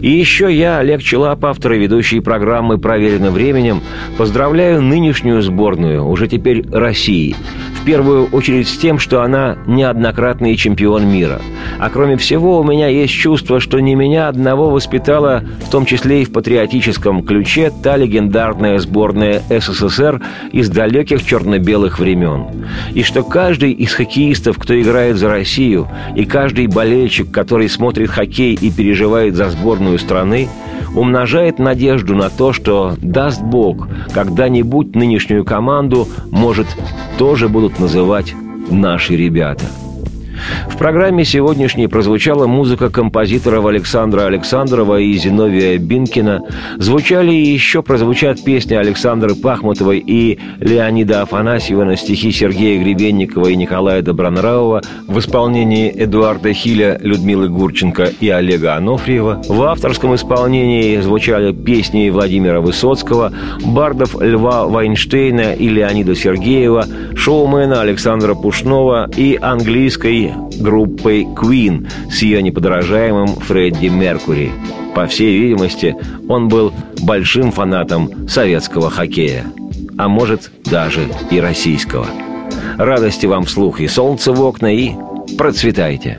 И 0.00 0.10
еще 0.10 0.54
я, 0.54 0.78
Олег 0.78 1.02
Челап, 1.02 1.44
автор 1.44 1.72
и 1.72 1.78
ведущий 1.78 2.20
программы 2.20 2.78
«Проверено 2.78 3.30
временем», 3.30 3.80
поздравляю 4.16 4.82
нынешнюю 4.82 5.42
сборную, 5.42 6.04
уже 6.06 6.28
теперь 6.28 6.64
России, 6.70 7.34
в 7.80 7.84
первую 7.84 8.26
очередь 8.26 8.68
с 8.68 8.76
тем, 8.76 8.98
что 8.98 9.22
она 9.22 9.58
неоднократный 9.66 10.56
чемпион 10.56 11.06
мира. 11.08 11.40
А 11.78 11.90
кроме 11.90 12.16
всего, 12.16 12.60
у 12.60 12.64
меня 12.64 12.88
есть 12.88 13.12
чувство, 13.12 13.60
что 13.60 13.80
не 13.80 13.94
меня 13.94 14.28
одного 14.28 14.70
воспитала, 14.70 15.42
в 15.66 15.70
том 15.70 15.86
числе 15.86 16.22
и 16.22 16.24
в 16.24 16.32
патриотическом 16.32 17.24
ключе, 17.24 17.72
та 17.82 17.96
легендарная 17.96 18.78
сборная 18.78 19.42
СССР 19.48 20.22
из 20.52 20.68
далеких 20.70 21.24
черно-белых 21.24 21.98
времен. 21.98 22.66
И 22.94 23.02
что 23.02 23.22
каждый 23.22 23.72
из 23.72 23.92
хоккеистов, 23.92 24.58
кто 24.58 24.80
играет 24.80 25.16
за 25.16 25.28
Россию, 25.28 25.88
и 26.16 26.24
каждый 26.24 26.66
болельщик, 26.66 26.93
который 27.30 27.68
смотрит 27.68 28.10
хоккей 28.10 28.54
и 28.54 28.70
переживает 28.70 29.34
за 29.34 29.50
сборную 29.50 29.98
страны, 29.98 30.48
умножает 30.94 31.58
надежду 31.58 32.14
на 32.14 32.30
то, 32.30 32.52
что, 32.52 32.94
даст 33.00 33.42
Бог, 33.42 33.88
когда-нибудь 34.12 34.94
нынешнюю 34.94 35.44
команду, 35.44 36.08
может, 36.30 36.66
тоже 37.18 37.48
будут 37.48 37.78
называть 37.78 38.34
«наши 38.70 39.16
ребята». 39.16 39.64
В 40.68 40.76
программе 40.76 41.24
сегодняшней 41.24 41.86
прозвучала 41.86 42.46
музыка 42.46 42.90
композиторов 42.90 43.66
Александра 43.66 44.26
Александрова 44.26 44.98
и 44.98 45.12
Зиновия 45.14 45.78
Бинкина. 45.78 46.42
Звучали 46.78 47.32
и 47.32 47.52
еще 47.52 47.82
прозвучат 47.82 48.42
песни 48.42 48.74
Александры 48.74 49.34
Пахмутовой 49.34 49.98
и 49.98 50.38
Леонида 50.58 51.22
Афанасьева 51.22 51.84
на 51.84 51.96
стихи 51.96 52.32
Сергея 52.32 52.82
Гребенникова 52.82 53.48
и 53.48 53.56
Николая 53.56 54.02
Добронравова 54.02 54.82
в 55.06 55.18
исполнении 55.18 55.92
Эдуарда 55.94 56.52
Хиля, 56.52 56.98
Людмилы 57.00 57.48
Гурченко 57.48 58.10
и 58.20 58.28
Олега 58.28 58.74
Анофриева. 58.74 59.42
В 59.48 59.62
авторском 59.62 60.14
исполнении 60.14 60.98
звучали 61.00 61.52
песни 61.52 62.10
Владимира 62.10 62.60
Высоцкого, 62.60 63.32
бардов 63.64 64.20
Льва 64.20 64.66
Вайнштейна 64.66 65.54
и 65.54 65.68
Леонида 65.68 66.14
Сергеева, 66.14 66.86
шоумена 67.14 67.80
Александра 67.80 68.34
Пушнова 68.34 69.08
и 69.16 69.38
английской 69.40 70.33
группой 70.60 71.22
Queen 71.22 71.88
с 72.10 72.22
ее 72.22 72.42
неподражаемым 72.42 73.28
Фредди 73.28 73.86
Меркури. 73.86 74.52
По 74.94 75.06
всей 75.06 75.38
видимости, 75.38 75.96
он 76.28 76.48
был 76.48 76.72
большим 77.02 77.50
фанатом 77.50 78.28
советского 78.28 78.90
хоккея. 78.90 79.44
А 79.98 80.08
может, 80.08 80.50
даже 80.64 81.08
и 81.30 81.40
российского. 81.40 82.06
Радости 82.76 83.26
вам 83.26 83.44
вслух 83.44 83.80
и 83.80 83.88
солнце 83.88 84.32
в 84.32 84.40
окна, 84.42 84.74
и 84.74 84.92
процветайте! 85.36 86.18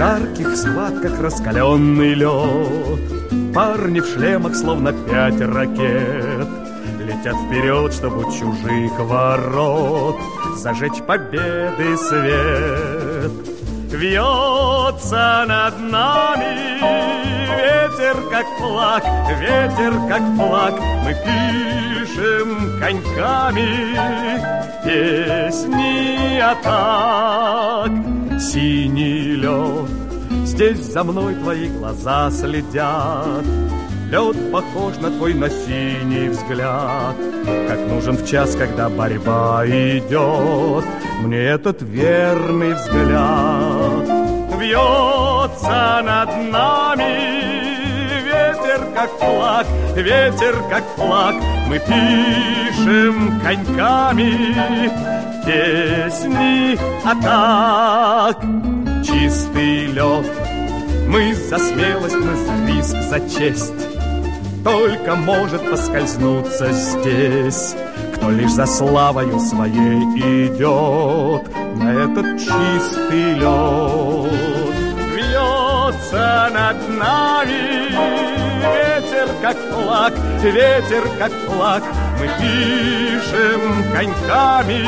Жарких 0.00 0.56
схватках 0.56 1.20
раскаленный 1.20 2.14
лед. 2.14 3.54
Парни 3.54 4.00
в 4.00 4.06
шлемах, 4.06 4.56
словно 4.56 4.94
пять 4.94 5.38
ракет 5.42 6.48
Летят 7.00 7.36
вперед, 7.44 7.92
чтобы 7.92 8.22
чужих 8.32 8.98
ворот 8.98 10.16
Зажечь 10.56 11.02
победы 11.06 11.98
свет. 11.98 13.30
Вьется 13.92 15.44
над 15.46 15.78
нами 15.80 16.80
ветер, 17.58 18.16
как 18.30 18.46
флаг 18.58 19.04
Ветер, 19.38 19.92
как 20.08 20.22
флаг. 20.36 20.80
Мы 21.04 21.14
пишем 21.26 22.80
коньками 22.80 23.98
Песни 24.82 26.38
атак 26.40 28.19
Синий 28.40 29.36
лед. 29.36 29.90
Здесь 30.46 30.78
за 30.78 31.04
мной 31.04 31.34
твои 31.34 31.68
глаза 31.68 32.30
следят. 32.30 33.44
Лед 34.10 34.50
похож 34.50 34.96
на 34.96 35.10
твой 35.10 35.34
на 35.34 35.50
синий 35.50 36.30
взгляд. 36.30 37.16
Как 37.68 37.78
нужен 37.86 38.16
в 38.16 38.26
час, 38.26 38.56
когда 38.56 38.88
борьба 38.88 39.66
идет. 39.66 40.84
Мне 41.20 41.38
этот 41.38 41.82
верный 41.82 42.72
взгляд. 42.72 44.08
Вьется 44.58 46.02
над 46.02 46.50
нами 46.50 47.60
Ветер 48.70 48.80
как 48.94 49.10
флаг, 49.18 49.66
ветер 49.96 50.56
как 50.70 50.84
флаг. 50.96 51.34
Мы 51.68 51.78
пишем 51.78 53.40
коньками 53.40 55.19
Песни 55.44 56.78
атак 57.04 58.40
Чистый 59.04 59.86
лед 59.86 60.26
Мы 61.08 61.34
за 61.34 61.58
смелость, 61.58 62.16
мы 62.16 62.36
за 62.36 62.66
риск, 62.66 62.96
за 63.08 63.20
честь 63.28 63.90
только 64.62 65.14
может 65.14 65.70
поскользнуться 65.70 66.70
здесь, 66.72 67.74
кто 68.14 68.30
лишь 68.30 68.52
за 68.52 68.66
славою 68.66 69.40
своей 69.40 70.02
идет 70.46 71.48
на 71.76 71.90
этот 72.04 72.38
чистый 72.38 73.34
лед. 73.36 74.32
Вьется 75.14 76.50
над 76.52 76.88
нами 76.98 77.69
как 79.40 79.56
флаг, 79.56 80.12
ветер, 80.42 81.08
как 81.18 81.32
флаг, 81.32 81.82
мы 82.18 82.28
пишем 82.38 83.60
коньками 83.92 84.86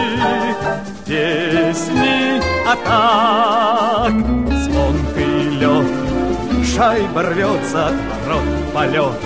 песни 1.06 2.40
атак. 2.68 4.12
Звонкий 4.62 5.58
лед, 5.58 6.66
шайба 6.74 7.22
рвется 7.22 7.88
от 7.88 7.94
полет, 8.74 9.20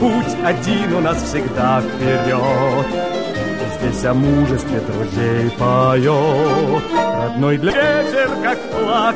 Путь 0.00 0.36
один 0.44 0.94
у 0.94 1.00
нас 1.00 1.22
всегда 1.22 1.80
вперед. 1.80 2.86
Здесь 3.80 4.04
о 4.04 4.14
мужестве 4.14 4.80
друзей 4.80 5.50
поет 5.50 6.82
Родной 6.92 7.58
для 7.58 7.70
ветер, 7.70 8.30
как 8.42 8.58
флаг. 8.72 9.14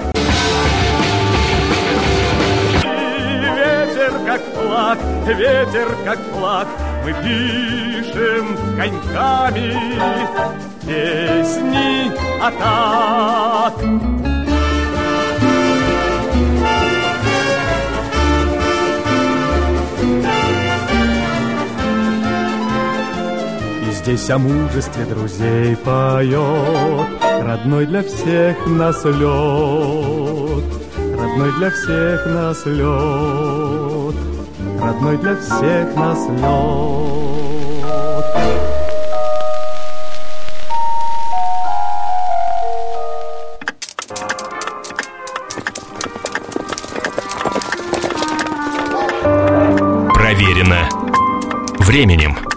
Как 4.33 4.43
флаг, 4.55 4.99
ветер, 5.27 5.95
как 6.05 6.19
флаг, 6.33 6.69
Мы 7.05 7.13
пишем 7.23 8.57
коньками 8.77 9.75
песни 10.87 12.11
атак. 12.41 13.75
Здесь 23.91 24.31
о 24.31 24.39
мужестве 24.39 25.05
друзей 25.05 25.77
поет 25.77 27.07
Родной 27.41 27.87
для 27.87 28.03
всех 28.03 28.67
нас 28.67 29.05
лед 29.05 30.65
Родной 31.17 31.53
для 31.59 31.71
всех 31.71 32.27
нас 32.27 32.67
лед 32.67 33.92
Родной 34.83 35.17
для 35.17 35.37
всех 35.37 35.95
нас 35.95 36.27
лед 36.29 36.43
Проверено 50.15 50.89
временем. 51.79 52.52